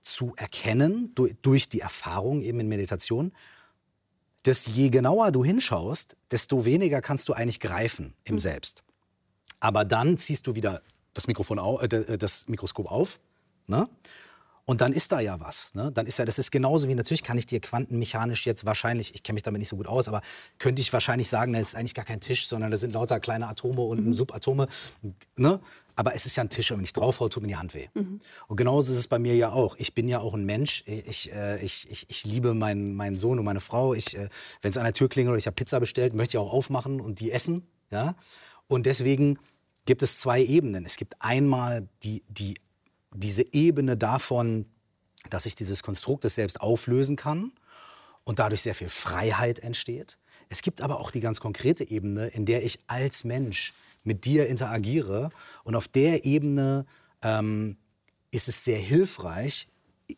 zu 0.02 0.32
erkennen, 0.36 1.12
durch, 1.14 1.34
durch 1.42 1.68
die 1.68 1.80
Erfahrung 1.80 2.40
eben 2.42 2.60
in 2.60 2.68
Meditation, 2.68 3.32
dass 4.44 4.64
je 4.66 4.88
genauer 4.88 5.30
du 5.32 5.44
hinschaust, 5.44 6.16
desto 6.30 6.64
weniger 6.64 7.02
kannst 7.02 7.28
du 7.28 7.34
eigentlich 7.34 7.60
greifen 7.60 8.14
im 8.24 8.38
Selbst. 8.38 8.82
Aber 9.60 9.84
dann 9.84 10.16
ziehst 10.16 10.46
du 10.46 10.54
wieder 10.54 10.80
das, 11.12 11.26
Mikrofon 11.26 11.58
au, 11.58 11.78
äh, 11.80 11.88
d- 11.88 12.16
das 12.16 12.48
Mikroskop 12.48 12.90
auf, 12.90 13.20
ne? 13.66 13.88
Und 14.70 14.82
dann 14.82 14.92
ist 14.92 15.10
da 15.10 15.18
ja 15.18 15.40
was. 15.40 15.74
Ne? 15.74 15.90
Dann 15.92 16.06
ist 16.06 16.20
ja, 16.20 16.24
das 16.24 16.38
ist 16.38 16.52
genauso 16.52 16.86
wie 16.88 16.94
natürlich 16.94 17.24
kann 17.24 17.36
ich 17.36 17.44
dir 17.44 17.58
quantenmechanisch 17.58 18.46
jetzt 18.46 18.64
wahrscheinlich, 18.64 19.16
ich 19.16 19.24
kenne 19.24 19.34
mich 19.34 19.42
damit 19.42 19.58
nicht 19.58 19.68
so 19.68 19.74
gut 19.74 19.88
aus, 19.88 20.06
aber 20.06 20.22
könnte 20.60 20.80
ich 20.80 20.92
wahrscheinlich 20.92 21.28
sagen, 21.28 21.54
das 21.54 21.62
ist 21.62 21.74
eigentlich 21.74 21.96
gar 21.96 22.04
kein 22.04 22.20
Tisch, 22.20 22.46
sondern 22.46 22.70
da 22.70 22.76
sind 22.76 22.92
lauter 22.92 23.18
kleine 23.18 23.48
Atome 23.48 23.80
und 23.80 24.14
Subatome. 24.14 24.68
Ne? 25.34 25.58
Aber 25.96 26.14
es 26.14 26.24
ist 26.24 26.36
ja 26.36 26.44
ein 26.44 26.50
Tisch 26.50 26.70
und 26.70 26.76
wenn 26.76 26.84
ich 26.84 26.92
draufhau, 26.92 27.28
tut 27.28 27.42
mir 27.42 27.48
die 27.48 27.56
Hand 27.56 27.74
weh. 27.74 27.88
Und 28.46 28.56
genauso 28.56 28.92
ist 28.92 28.98
es 29.00 29.08
bei 29.08 29.18
mir 29.18 29.34
ja 29.34 29.50
auch. 29.50 29.74
Ich 29.76 29.92
bin 29.92 30.06
ja 30.06 30.20
auch 30.20 30.34
ein 30.34 30.44
Mensch. 30.44 30.84
Ich, 30.86 31.32
äh, 31.32 31.60
ich, 31.64 31.90
ich, 31.90 32.06
ich 32.08 32.24
liebe 32.24 32.54
meinen, 32.54 32.94
meinen 32.94 33.16
Sohn 33.16 33.40
und 33.40 33.44
meine 33.44 33.58
Frau. 33.58 33.92
Ich, 33.92 34.16
äh, 34.16 34.28
wenn 34.62 34.70
es 34.70 34.76
an 34.76 34.84
der 34.84 34.92
Tür 34.92 35.08
klingelt 35.08 35.32
oder 35.32 35.38
ich 35.38 35.48
habe 35.48 35.56
Pizza 35.56 35.80
bestellt, 35.80 36.14
möchte 36.14 36.36
ich 36.36 36.38
auch 36.38 36.52
aufmachen 36.52 37.00
und 37.00 37.18
die 37.18 37.32
essen. 37.32 37.66
Ja? 37.90 38.14
Und 38.68 38.86
deswegen 38.86 39.40
gibt 39.84 40.04
es 40.04 40.20
zwei 40.20 40.40
Ebenen. 40.40 40.84
Es 40.84 40.96
gibt 40.96 41.16
einmal 41.18 41.88
die, 42.04 42.22
die, 42.28 42.54
diese 43.14 43.52
Ebene 43.52 43.96
davon, 43.96 44.66
dass 45.28 45.46
ich 45.46 45.54
dieses 45.54 45.82
Konstrukt 45.82 46.28
Selbst 46.28 46.60
auflösen 46.60 47.16
kann 47.16 47.52
und 48.24 48.38
dadurch 48.38 48.62
sehr 48.62 48.74
viel 48.74 48.88
Freiheit 48.88 49.58
entsteht. 49.58 50.18
Es 50.48 50.62
gibt 50.62 50.80
aber 50.80 51.00
auch 51.00 51.10
die 51.10 51.20
ganz 51.20 51.40
konkrete 51.40 51.88
Ebene, 51.88 52.28
in 52.28 52.44
der 52.44 52.64
ich 52.64 52.80
als 52.86 53.24
Mensch 53.24 53.72
mit 54.02 54.24
dir 54.24 54.46
interagiere 54.46 55.30
und 55.64 55.76
auf 55.76 55.88
der 55.88 56.24
Ebene 56.24 56.86
ähm, 57.22 57.76
ist 58.30 58.48
es 58.48 58.64
sehr 58.64 58.78
hilfreich, 58.78 59.68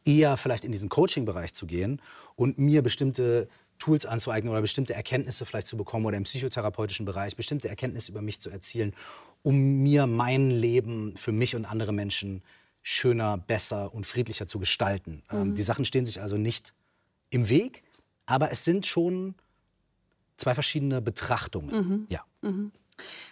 eher 0.04 0.36
vielleicht 0.36 0.64
in 0.64 0.72
diesen 0.72 0.88
Coaching-Bereich 0.88 1.52
zu 1.52 1.66
gehen 1.66 2.00
und 2.36 2.58
mir 2.58 2.82
bestimmte 2.82 3.48
Tools 3.78 4.06
anzueignen 4.06 4.50
oder 4.52 4.60
bestimmte 4.60 4.94
Erkenntnisse 4.94 5.44
vielleicht 5.44 5.66
zu 5.66 5.76
bekommen 5.76 6.06
oder 6.06 6.16
im 6.16 6.22
psychotherapeutischen 6.22 7.04
Bereich 7.04 7.36
bestimmte 7.36 7.68
Erkenntnisse 7.68 8.12
über 8.12 8.22
mich 8.22 8.40
zu 8.40 8.48
erzielen, 8.48 8.94
um 9.42 9.82
mir 9.82 10.06
mein 10.06 10.50
Leben 10.50 11.16
für 11.16 11.32
mich 11.32 11.56
und 11.56 11.64
andere 11.64 11.92
Menschen 11.92 12.42
schöner, 12.82 13.38
besser 13.38 13.94
und 13.94 14.06
friedlicher 14.06 14.46
zu 14.46 14.58
gestalten. 14.58 15.22
Ähm, 15.30 15.54
die 15.54 15.62
Sachen 15.62 15.84
stehen 15.84 16.04
sich 16.06 16.20
also 16.20 16.36
nicht 16.36 16.74
im 17.30 17.48
Weg, 17.48 17.82
aber 18.26 18.50
es 18.50 18.64
sind 18.64 18.86
schon 18.86 19.34
zwei 20.36 20.54
verschiedene 20.54 21.00
Betrachtungen. 21.00 22.06
Ja. 22.10 22.24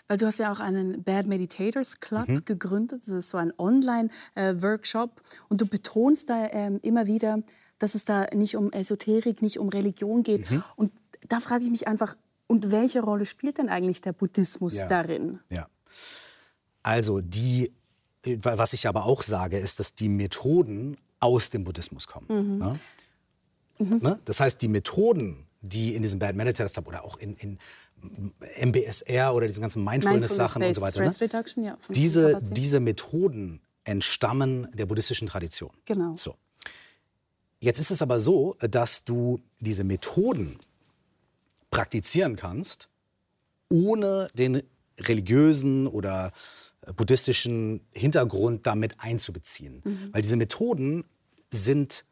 Weil 0.08 0.16
du 0.16 0.26
hast 0.26 0.38
ja 0.38 0.52
auch 0.52 0.60
einen 0.60 1.02
Bad 1.02 1.26
Meditators 1.26 2.00
Club 2.00 2.28
Mhm. 2.28 2.44
gegründet. 2.44 3.02
Das 3.02 3.08
ist 3.08 3.30
so 3.30 3.38
ein 3.38 3.52
Online-Workshop. 3.58 5.20
und 5.48 5.60
du 5.60 5.66
betonst 5.66 6.30
da 6.30 6.48
ähm, 6.50 6.78
immer 6.82 7.06
wieder, 7.06 7.42
dass 7.78 7.94
es 7.94 8.04
da 8.04 8.26
nicht 8.34 8.56
um 8.56 8.72
Esoterik, 8.72 9.42
nicht 9.42 9.58
um 9.58 9.68
Religion 9.68 10.22
geht. 10.22 10.50
Mhm. 10.50 10.62
Und 10.76 10.92
da 11.28 11.40
frage 11.40 11.64
ich 11.64 11.70
mich 11.70 11.88
einfach, 11.88 12.16
und 12.46 12.70
welche 12.70 13.00
Rolle 13.00 13.26
spielt 13.26 13.58
denn 13.58 13.68
eigentlich 13.68 14.00
der 14.00 14.12
Buddhismus 14.12 14.76
Ja. 14.76 14.86
darin? 14.86 15.40
Ja. 15.50 15.68
Also 16.82 17.20
die, 17.20 17.72
was 18.24 18.72
ich 18.72 18.86
aber 18.86 19.04
auch 19.06 19.22
sage, 19.22 19.58
ist, 19.58 19.80
dass 19.80 19.94
die 19.94 20.08
Methoden 20.08 20.96
aus 21.20 21.50
dem 21.50 21.64
Buddhismus 21.64 22.06
kommen. 22.06 22.58
Ne? 22.58 22.72
Ne? 23.78 24.18
Das 24.24 24.40
heißt, 24.40 24.60
die 24.60 24.68
Methoden, 24.68 25.46
die 25.62 25.94
in 25.94 26.02
diesem 26.02 26.18
Bad 26.18 26.36
Meditators 26.36 26.72
Club 26.72 26.88
oder 26.88 27.04
auch 27.04 27.18
in, 27.18 27.34
in 27.36 27.58
MBSR 28.60 29.34
oder 29.34 29.46
diesen 29.46 29.60
ganzen 29.60 29.84
Mindfulness-Sachen 29.84 30.62
und 30.62 30.74
so 30.74 30.80
weiter, 30.80 31.02
Stress 31.02 31.20
ne? 31.20 31.26
Reduction, 31.26 31.64
ja. 31.64 31.78
diese, 31.90 32.40
diese 32.42 32.80
Methoden 32.80 33.60
entstammen 33.84 34.68
der 34.74 34.86
buddhistischen 34.86 35.28
Tradition. 35.28 35.70
Genau. 35.86 36.14
So. 36.14 36.36
Jetzt 37.60 37.78
ist 37.78 37.90
es 37.90 38.00
aber 38.02 38.18
so, 38.18 38.56
dass 38.60 39.04
du 39.04 39.40
diese 39.60 39.84
Methoden 39.84 40.58
praktizieren 41.70 42.36
kannst, 42.36 42.88
ohne 43.68 44.28
den 44.34 44.62
religiösen 44.98 45.86
oder 45.86 46.32
buddhistischen 46.96 47.80
Hintergrund 47.92 48.66
damit 48.66 48.94
einzubeziehen. 48.98 49.82
Weil 50.12 50.22
diese 50.22 50.36
Methoden 50.36 51.04
sind, 51.50 52.04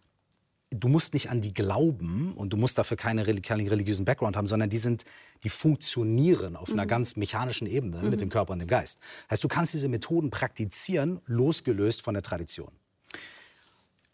du 0.70 0.88
musst 0.88 1.14
nicht 1.14 1.30
an 1.30 1.40
die 1.40 1.54
glauben 1.54 2.34
und 2.34 2.52
du 2.52 2.56
musst 2.56 2.76
dafür 2.76 2.96
keine, 2.96 3.24
keinen 3.40 3.68
religiösen 3.68 4.04
Background 4.04 4.36
haben, 4.36 4.46
sondern 4.46 4.68
die 4.68 4.78
sind, 4.78 5.04
die 5.42 5.48
funktionieren 5.48 6.56
auf 6.56 6.70
einer 6.70 6.86
ganz 6.86 7.16
mechanischen 7.16 7.66
Ebene 7.66 8.02
mit 8.02 8.20
dem 8.20 8.28
Körper 8.28 8.52
und 8.52 8.58
dem 8.58 8.68
Geist. 8.68 8.98
Heißt, 9.30 9.42
du 9.42 9.48
kannst 9.48 9.72
diese 9.72 9.88
Methoden 9.88 10.30
praktizieren, 10.30 11.20
losgelöst 11.26 12.02
von 12.02 12.14
der 12.14 12.22
Tradition. 12.22 12.72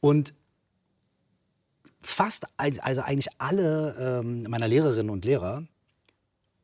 Und 0.00 0.34
fast, 2.02 2.46
also 2.58 2.80
also 2.82 3.00
eigentlich 3.00 3.28
alle 3.38 4.20
ähm, 4.20 4.42
meiner 4.48 4.68
Lehrerinnen 4.68 5.10
und 5.10 5.24
Lehrer 5.24 5.66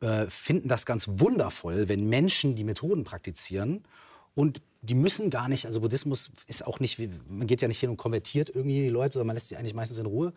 äh, 0.00 0.26
finden 0.28 0.68
das 0.68 0.86
ganz 0.86 1.06
wundervoll, 1.08 1.88
wenn 1.88 2.08
Menschen 2.08 2.56
die 2.56 2.64
Methoden 2.64 3.04
praktizieren 3.04 3.84
und 4.34 4.62
die 4.82 4.94
müssen 4.94 5.28
gar 5.28 5.48
nicht, 5.48 5.66
also 5.66 5.80
Buddhismus 5.80 6.30
ist 6.46 6.66
auch 6.66 6.80
nicht, 6.80 6.98
man 7.28 7.46
geht 7.46 7.60
ja 7.60 7.68
nicht 7.68 7.80
hin 7.80 7.90
und 7.90 7.98
konvertiert 7.98 8.48
irgendwie 8.48 8.82
die 8.84 8.88
Leute, 8.88 9.14
sondern 9.14 9.26
man 9.28 9.36
lässt 9.36 9.48
sie 9.48 9.56
eigentlich 9.56 9.74
meistens 9.74 9.98
in 9.98 10.06
Ruhe. 10.06 10.32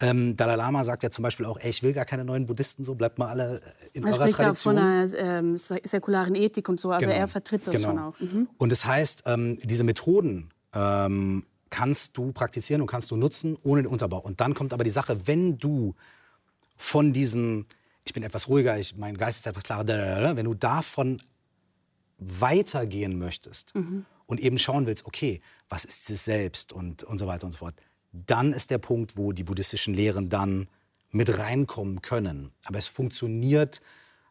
Ähm, 0.00 0.36
Dalai 0.36 0.56
Lama 0.56 0.84
sagt 0.84 1.04
ja 1.04 1.10
zum 1.10 1.22
Beispiel 1.22 1.46
auch, 1.46 1.58
ey, 1.58 1.70
ich 1.70 1.82
will 1.82 1.92
gar 1.94 2.04
keine 2.04 2.24
neuen 2.24 2.46
Buddhisten, 2.46 2.84
so 2.84 2.94
bleibt 2.96 3.18
mal 3.18 3.28
alle 3.28 3.62
in 3.92 4.02
Er 4.02 4.08
eurer 4.12 4.14
spricht 4.28 4.40
auch 4.40 4.56
von 4.56 4.76
Tradition. 4.76 5.18
einer 5.18 5.38
ähm, 5.38 5.56
säkularen 5.56 6.34
Ethik 6.34 6.68
und 6.68 6.78
so. 6.80 6.90
Also 6.90 7.06
Genau. 7.08 7.18
er 7.20 7.28
vertritt 7.28 7.66
das 7.66 7.76
Genau. 7.76 7.88
schon 7.88 7.98
auch. 7.98 8.20
Mhm. 8.20 8.48
Und 8.58 8.72
das 8.72 8.84
heißt, 8.84 9.22
ähm, 9.26 9.56
diese 9.62 9.84
Methoden 9.84 10.50
ähm, 10.74 11.44
kannst 11.70 12.16
du 12.18 12.32
praktizieren 12.32 12.82
und 12.82 12.88
kannst 12.88 13.10
du 13.10 13.16
nutzen 13.16 13.56
ohne 13.62 13.82
den 13.84 13.90
Unterbau. 13.90 14.18
Und 14.18 14.40
dann 14.40 14.52
kommt 14.54 14.72
aber 14.74 14.84
die 14.84 14.90
Sache, 14.90 15.26
wenn 15.28 15.58
du 15.58 15.94
von 16.76 17.12
diesen, 17.14 17.64
ich 18.06 18.12
bin 18.12 18.22
etwas 18.22 18.48
ruhiger, 18.48 18.78
ich, 18.78 18.96
mein 18.96 19.16
Geist 19.16 19.40
ist 19.40 19.46
etwas 19.46 19.64
klarer, 19.64 20.36
wenn 20.36 20.44
du 20.44 20.54
davon 20.54 21.20
weitergehen 22.18 23.18
möchtest 23.18 23.74
und 24.26 24.40
eben 24.40 24.58
schauen 24.58 24.86
willst, 24.86 25.04
okay, 25.06 25.40
was 25.68 25.84
ist 25.84 26.08
es 26.10 26.24
selbst 26.24 26.72
und, 26.72 27.02
und 27.02 27.18
so 27.18 27.26
weiter 27.26 27.46
und 27.46 27.52
so 27.52 27.58
fort, 27.58 27.74
dann 28.12 28.52
ist 28.52 28.70
der 28.70 28.78
Punkt, 28.78 29.16
wo 29.16 29.32
die 29.32 29.44
buddhistischen 29.44 29.92
Lehren 29.92 30.28
dann 30.28 30.68
mit 31.10 31.38
reinkommen 31.38 32.00
können. 32.00 32.52
Aber 32.64 32.78
es 32.78 32.86
funktioniert 32.86 33.80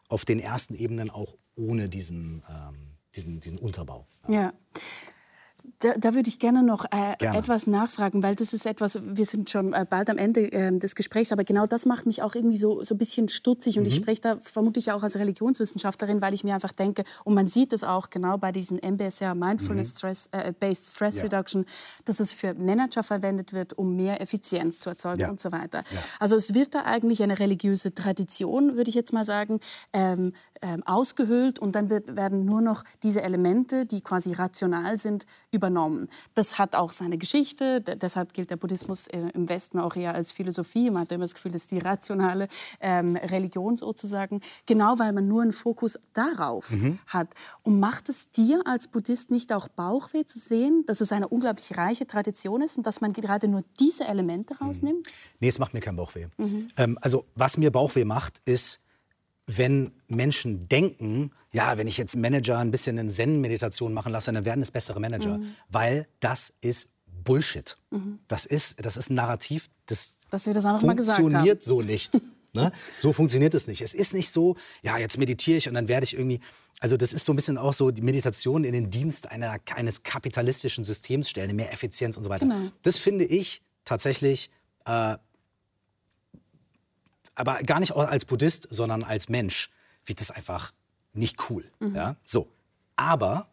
auf 0.08 0.24
den 0.24 0.40
ersten 0.40 0.74
Ebenen 0.74 1.10
auch 1.10 1.36
ohne 1.54 1.88
diesen, 1.88 2.42
ähm, 2.48 2.96
diesen, 3.14 3.40
diesen 3.40 3.58
Unterbau. 3.58 4.06
Ja. 4.28 4.52
Da, 5.80 5.94
da, 5.98 6.14
würde 6.14 6.28
ich 6.28 6.38
gerne 6.38 6.62
noch 6.62 6.84
äh, 6.86 7.16
gerne. 7.18 7.38
etwas 7.38 7.66
nachfragen, 7.66 8.22
weil 8.22 8.34
das 8.34 8.52
ist 8.52 8.64
etwas, 8.66 8.98
wir 9.04 9.24
sind 9.26 9.50
schon 9.50 9.72
äh, 9.72 9.84
bald 9.88 10.08
am 10.08 10.16
Ende 10.18 10.50
äh, 10.52 10.78
des 10.78 10.94
Gesprächs, 10.94 11.32
aber 11.32 11.44
genau 11.44 11.66
das 11.66 11.84
macht 11.86 12.06
mich 12.06 12.22
auch 12.22 12.34
irgendwie 12.34 12.56
so, 12.56 12.82
so 12.82 12.94
ein 12.94 12.98
bisschen 12.98 13.28
stutzig. 13.28 13.76
Und 13.78 13.82
Mhm. 13.84 13.88
ich 13.88 13.94
spreche 13.96 14.20
da 14.20 14.38
vermutlich 14.42 14.90
auch 14.92 15.02
als 15.02 15.16
Religionswissenschaftlerin, 15.16 16.20
weil 16.20 16.34
ich 16.34 16.44
mir 16.44 16.54
einfach 16.54 16.72
denke, 16.72 17.04
und 17.24 17.34
man 17.34 17.48
sieht 17.48 17.72
es 17.72 17.84
auch 17.84 18.10
genau 18.10 18.38
bei 18.38 18.52
diesen 18.52 18.78
MBSR, 18.82 19.34
Mindfulness 19.34 19.90
Stress, 19.98 20.28
äh, 20.32 20.52
Based 20.58 20.86
Stress 20.92 21.14
Mhm. 21.16 21.18
Ja. 21.18 21.24
Reduction, 21.24 21.64
dass 22.04 22.20
es 22.20 22.32
für 22.32 22.54
Manager 22.54 23.02
verwendet 23.02 23.52
wird, 23.52 23.76
um 23.76 23.96
mehr 23.96 24.20
Effizienz 24.20 24.80
zu 24.80 24.90
erzeugen 24.90 25.20
Ja. 25.20 25.30
und 25.30 25.40
so 25.40 25.52
weiter. 25.52 25.78
Ja. 25.90 25.98
Also 26.20 26.36
es 26.36 26.54
wird 26.54 26.74
da 26.74 26.82
eigentlich 26.84 27.22
eine 27.22 27.38
religiöse 27.38 27.94
Tradition, 27.94 28.76
würde 28.76 28.88
ich 28.88 28.94
jetzt 28.94 29.12
mal 29.12 29.24
sagen, 29.24 29.60
ähm, 29.92 30.32
ähm, 30.62 30.82
ausgehöhlt 30.84 31.58
und 31.58 31.72
dann 31.74 31.90
wird, 31.90 32.16
werden 32.16 32.44
nur 32.44 32.60
noch 32.60 32.84
diese 33.02 33.22
Elemente, 33.22 33.86
die 33.86 34.00
quasi 34.00 34.32
rational 34.32 34.98
sind, 34.98 35.26
übernommen. 35.50 36.08
Das 36.34 36.58
hat 36.58 36.74
auch 36.74 36.90
seine 36.90 37.18
Geschichte, 37.18 37.80
d- 37.80 37.96
deshalb 37.96 38.32
gilt 38.34 38.50
der 38.50 38.56
Buddhismus 38.56 39.06
äh, 39.08 39.30
im 39.34 39.48
Westen 39.48 39.78
auch 39.78 39.96
eher 39.96 40.14
als 40.14 40.32
Philosophie. 40.32 40.90
Man 40.90 41.02
hat 41.02 41.12
immer 41.12 41.24
das 41.24 41.34
Gefühl, 41.34 41.52
das 41.52 41.62
ist 41.62 41.70
die 41.70 41.78
rationale 41.78 42.48
ähm, 42.80 43.16
Religion 43.16 43.76
sozusagen, 43.76 44.40
genau 44.66 44.98
weil 44.98 45.12
man 45.12 45.28
nur 45.28 45.42
einen 45.42 45.52
Fokus 45.52 45.98
darauf 46.14 46.72
hat. 47.06 47.28
Und 47.62 47.80
macht 47.80 48.08
es 48.08 48.30
dir 48.30 48.62
als 48.66 48.88
Buddhist 48.88 49.30
nicht 49.30 49.52
auch 49.52 49.68
Bauchweh 49.68 50.24
zu 50.24 50.38
sehen, 50.38 50.84
dass 50.86 51.00
es 51.00 51.12
eine 51.12 51.28
unglaublich 51.28 51.76
reiche 51.76 52.06
Tradition 52.06 52.62
ist 52.62 52.76
und 52.76 52.86
dass 52.86 53.00
man 53.00 53.12
gerade 53.12 53.48
nur 53.48 53.62
diese 53.80 54.04
Elemente 54.04 54.56
rausnimmt? 54.58 55.06
Nee, 55.40 55.48
es 55.48 55.58
macht 55.58 55.74
mir 55.74 55.80
keinen 55.80 55.96
Bauchweh. 55.96 56.26
Ähm, 56.76 56.98
also 57.00 57.24
was 57.34 57.56
mir 57.56 57.70
Bauchweh 57.70 58.04
macht, 58.04 58.40
ist, 58.44 58.80
wenn 59.46 59.92
Menschen 60.08 60.68
denken, 60.68 61.30
ja, 61.52 61.78
wenn 61.78 61.86
ich 61.86 61.96
jetzt 61.96 62.16
Manager 62.16 62.58
ein 62.58 62.70
bisschen 62.70 62.98
in 62.98 63.08
Zen-Meditation 63.08 63.92
machen 63.92 64.12
lasse, 64.12 64.32
dann 64.32 64.44
werden 64.44 64.62
es 64.62 64.70
bessere 64.70 65.00
Manager. 65.00 65.40
Weil 65.68 66.08
das 66.20 66.52
ist 66.60 66.88
Bullshit. 67.24 67.76
Das, 68.28 68.46
ist, 68.46 68.84
das 68.84 68.96
ist 68.96 69.10
ein 69.10 69.14
Narrativ, 69.14 69.68
das, 69.86 70.16
Dass 70.30 70.46
wir 70.46 70.54
das 70.54 70.64
einfach 70.64 70.82
mal 70.82 70.94
gesagt 70.94 71.20
funktioniert 71.20 71.62
so 71.62 71.80
nicht. 71.82 72.12
Ne? 72.52 72.72
So 73.00 73.12
funktioniert 73.12 73.54
es 73.54 73.66
nicht. 73.66 73.82
Es 73.82 73.94
ist 73.94 74.14
nicht 74.14 74.30
so, 74.30 74.56
ja, 74.82 74.98
jetzt 74.98 75.18
meditiere 75.18 75.58
ich 75.58 75.68
und 75.68 75.74
dann 75.74 75.88
werde 75.88 76.04
ich 76.04 76.14
irgendwie. 76.14 76.40
Also 76.80 76.96
das 76.96 77.12
ist 77.12 77.24
so 77.24 77.32
ein 77.32 77.36
bisschen 77.36 77.56
auch 77.56 77.72
so 77.72 77.90
die 77.90 78.02
Meditation 78.02 78.64
in 78.64 78.72
den 78.72 78.90
Dienst 78.90 79.30
einer, 79.30 79.58
eines 79.74 80.02
kapitalistischen 80.02 80.84
Systems 80.84 81.30
stellen, 81.30 81.54
mehr 81.56 81.72
Effizienz 81.72 82.18
und 82.18 82.24
so 82.24 82.28
weiter. 82.28 82.46
Genau. 82.46 82.70
Das 82.82 82.98
finde 82.98 83.24
ich 83.24 83.62
tatsächlich 83.84 84.50
äh, 84.84 85.16
aber 87.36 87.62
gar 87.62 87.78
nicht 87.78 87.94
als 87.94 88.24
Buddhist, 88.24 88.66
sondern 88.70 89.04
als 89.04 89.28
Mensch, 89.28 89.70
wird 90.04 90.20
das 90.20 90.30
einfach 90.30 90.72
nicht 91.12 91.48
cool. 91.50 91.70
Ja? 91.80 92.16
So. 92.24 92.48
Aber 92.96 93.48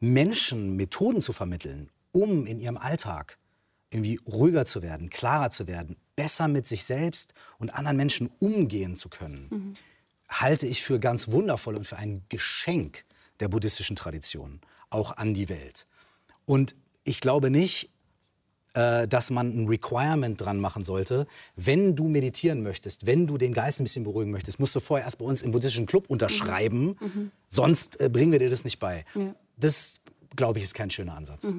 Menschen 0.00 0.76
Methoden 0.76 1.20
zu 1.20 1.32
vermitteln, 1.32 1.88
um 2.12 2.46
in 2.46 2.58
ihrem 2.60 2.76
Alltag 2.76 3.38
irgendwie 3.90 4.20
ruhiger 4.26 4.66
zu 4.66 4.82
werden, 4.82 5.10
klarer 5.10 5.50
zu 5.50 5.66
werden, 5.66 5.96
besser 6.16 6.48
mit 6.48 6.66
sich 6.66 6.84
selbst 6.84 7.34
und 7.58 7.74
anderen 7.74 7.96
Menschen 7.96 8.30
umgehen 8.38 8.96
zu 8.96 9.08
können, 9.08 9.76
halte 10.28 10.66
ich 10.66 10.82
für 10.82 10.98
ganz 11.00 11.28
wundervoll 11.28 11.76
und 11.76 11.86
für 11.86 11.96
ein 11.96 12.22
Geschenk 12.28 13.04
der 13.40 13.48
buddhistischen 13.48 13.96
Tradition, 13.96 14.60
auch 14.90 15.16
an 15.16 15.34
die 15.34 15.48
Welt. 15.48 15.86
Und 16.44 16.74
ich 17.04 17.20
glaube 17.20 17.50
nicht, 17.50 17.89
äh, 18.74 19.08
dass 19.08 19.30
man 19.30 19.48
ein 19.48 19.68
Requirement 19.68 20.40
dran 20.40 20.60
machen 20.60 20.84
sollte. 20.84 21.26
Wenn 21.56 21.96
du 21.96 22.08
meditieren 22.08 22.62
möchtest, 22.62 23.06
wenn 23.06 23.26
du 23.26 23.38
den 23.38 23.52
Geist 23.52 23.80
ein 23.80 23.84
bisschen 23.84 24.04
beruhigen 24.04 24.30
möchtest, 24.30 24.60
musst 24.60 24.74
du 24.74 24.80
vorher 24.80 25.04
erst 25.04 25.18
bei 25.18 25.24
uns 25.24 25.42
im 25.42 25.50
buddhistischen 25.50 25.86
Club 25.86 26.08
unterschreiben. 26.08 26.96
Sonst 27.48 28.00
äh, 28.00 28.08
bringen 28.08 28.32
wir 28.32 28.38
dir 28.38 28.50
das 28.50 28.64
nicht 28.64 28.78
bei. 28.78 29.04
Ja. 29.14 29.34
Das, 29.56 30.00
glaube 30.36 30.58
ich, 30.58 30.64
ist 30.64 30.74
kein 30.74 30.90
schöner 30.90 31.14
Ansatz. 31.14 31.52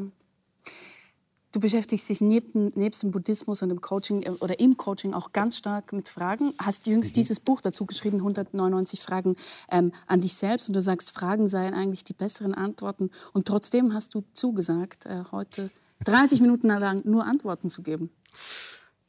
Du 1.53 1.59
beschäftigst 1.59 2.07
dich 2.07 2.21
neben, 2.21 2.67
nebst 2.75 3.03
dem 3.03 3.11
Buddhismus 3.11 3.61
und 3.61 3.69
dem 3.69 3.81
Coaching 3.81 4.23
äh, 4.23 4.29
oder 4.29 4.59
im 4.59 4.77
Coaching 4.77 5.13
auch 5.13 5.33
ganz 5.33 5.57
stark 5.57 5.91
mit 5.91 6.07
Fragen. 6.07 6.53
Hast 6.57 6.87
jüngst 6.87 7.15
dieses 7.17 7.41
Buch 7.41 7.59
dazu 7.59 7.85
geschrieben, 7.85 8.17
199 8.17 9.01
Fragen 9.01 9.35
ähm, 9.69 9.91
an 10.07 10.21
dich 10.21 10.33
selbst. 10.35 10.69
Und 10.69 10.75
du 10.75 10.81
sagst, 10.81 11.11
Fragen 11.11 11.49
seien 11.49 11.73
eigentlich 11.73 12.05
die 12.05 12.13
besseren 12.13 12.53
Antworten. 12.53 13.11
Und 13.33 13.47
trotzdem 13.47 13.93
hast 13.93 14.15
du 14.15 14.23
zugesagt, 14.33 15.05
äh, 15.05 15.23
heute 15.31 15.71
30 16.03 16.41
Minuten 16.41 16.67
lang 16.67 17.01
nur 17.05 17.25
Antworten 17.25 17.69
zu 17.69 17.83
geben. 17.83 18.09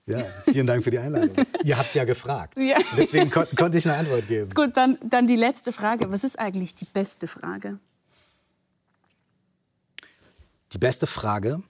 Ja, 0.06 0.24
vielen 0.44 0.66
Dank 0.66 0.82
für 0.82 0.90
die 0.90 0.98
Einladung. 0.98 1.36
Ihr 1.62 1.78
habt 1.78 1.94
ja 1.94 2.04
gefragt. 2.04 2.58
Ja. 2.58 2.78
Deswegen 2.96 3.30
kon 3.30 3.46
konnte 3.56 3.78
ich 3.78 3.88
eine 3.88 3.98
Antwort 3.98 4.26
geben. 4.26 4.50
Gut, 4.50 4.76
dann, 4.76 4.98
dann 5.02 5.26
die 5.26 5.36
letzte 5.36 5.70
Frage. 5.70 6.10
Was 6.10 6.24
ist 6.24 6.38
eigentlich 6.38 6.74
die 6.74 6.86
beste 6.86 7.28
Frage? 7.28 7.78
Die 10.72 10.78
beste 10.78 11.06
Frage 11.06 11.62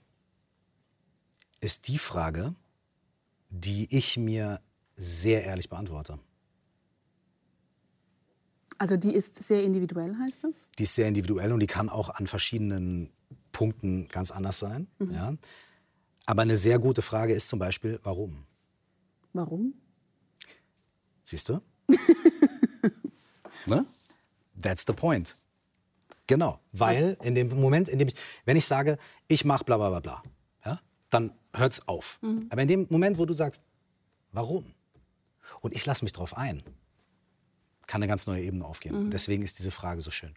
ist 1.59 1.87
die 1.87 1.97
Frage, 1.97 2.55
die 3.49 3.87
ich 3.95 4.17
mir 4.17 4.61
sehr 4.95 5.43
ehrlich 5.43 5.69
beantworte. 5.69 6.19
Also 8.79 8.97
die 8.97 9.13
ist 9.13 9.41
sehr 9.41 9.63
individuell, 9.63 10.15
heißt 10.17 10.43
das? 10.43 10.67
Die 10.79 10.83
ist 10.83 10.95
sehr 10.95 11.07
individuell 11.07 11.51
und 11.51 11.59
die 11.59 11.67
kann 11.67 11.89
auch 11.89 12.09
an 12.09 12.27
verschiedenen 12.27 13.11
Punkten 13.53 14.09
ganz 14.09 14.31
anders 14.31 14.59
sein. 14.59 14.87
Ja. 14.99 15.33
Aber 16.25 16.41
eine 16.41 16.57
sehr 16.57 16.79
gute 16.79 17.01
Frage 17.01 17.33
ist 17.33 17.47
zum 17.47 17.59
Beispiel, 17.59 17.99
warum? 18.03 18.45
Warum? 19.31 19.73
Siehst 21.23 21.47
du? 21.47 21.61
ne? 23.65 23.85
That's 24.61 24.83
the 24.85 24.93
point. 24.93 25.35
Genau, 26.27 26.59
weil 26.71 27.17
in 27.21 27.35
dem 27.35 27.49
Moment, 27.49 27.89
in 27.89 27.99
dem 27.99 28.07
ich, 28.07 28.15
wenn 28.45 28.55
ich 28.55 28.65
sage, 28.65 28.97
ich 29.27 29.43
mache 29.43 29.65
bla 29.65 29.77
bla 29.77 29.89
bla 29.89 29.99
bla, 29.99 30.23
ja, 30.65 30.79
dann 31.09 31.33
hört's 31.53 31.85
auf. 31.87 32.19
Aber 32.49 32.61
in 32.61 32.67
dem 32.67 32.87
Moment, 32.89 33.17
wo 33.17 33.25
du 33.25 33.33
sagst, 33.33 33.61
warum? 34.31 34.73
Und 35.59 35.75
ich 35.75 35.85
lasse 35.85 36.05
mich 36.05 36.13
drauf 36.13 36.37
ein, 36.37 36.63
kann 37.87 37.99
eine 38.01 38.07
ganz 38.07 38.25
neue 38.25 38.41
Ebene 38.41 38.65
aufgehen. 38.65 38.95
Und 38.95 39.11
Deswegen 39.11 39.43
ist 39.43 39.59
diese 39.59 39.71
Frage 39.71 40.01
so 40.01 40.11
schön. 40.11 40.33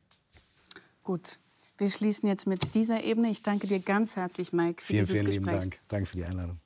Gut. 1.05 1.39
Wir 1.79 1.91
schließen 1.91 2.29
jetzt 2.29 2.47
mit 2.47 2.75
dieser 2.75 3.05
Ebene. 3.05 3.31
Ich 3.31 3.43
danke 3.43 3.67
dir 3.67 3.81
ganz 3.81 4.17
herzlich, 4.17 4.53
Mike, 4.53 4.83
für 4.83 4.87
Vielen, 4.87 5.07
dieses 5.07 5.21
vielen 5.21 5.31
lieben 5.31 5.45
Gespräch. 5.45 5.61
Dank. 5.61 5.79
Danke 5.89 6.07
für 6.07 6.17
die 6.17 6.25
Einladung. 6.25 6.59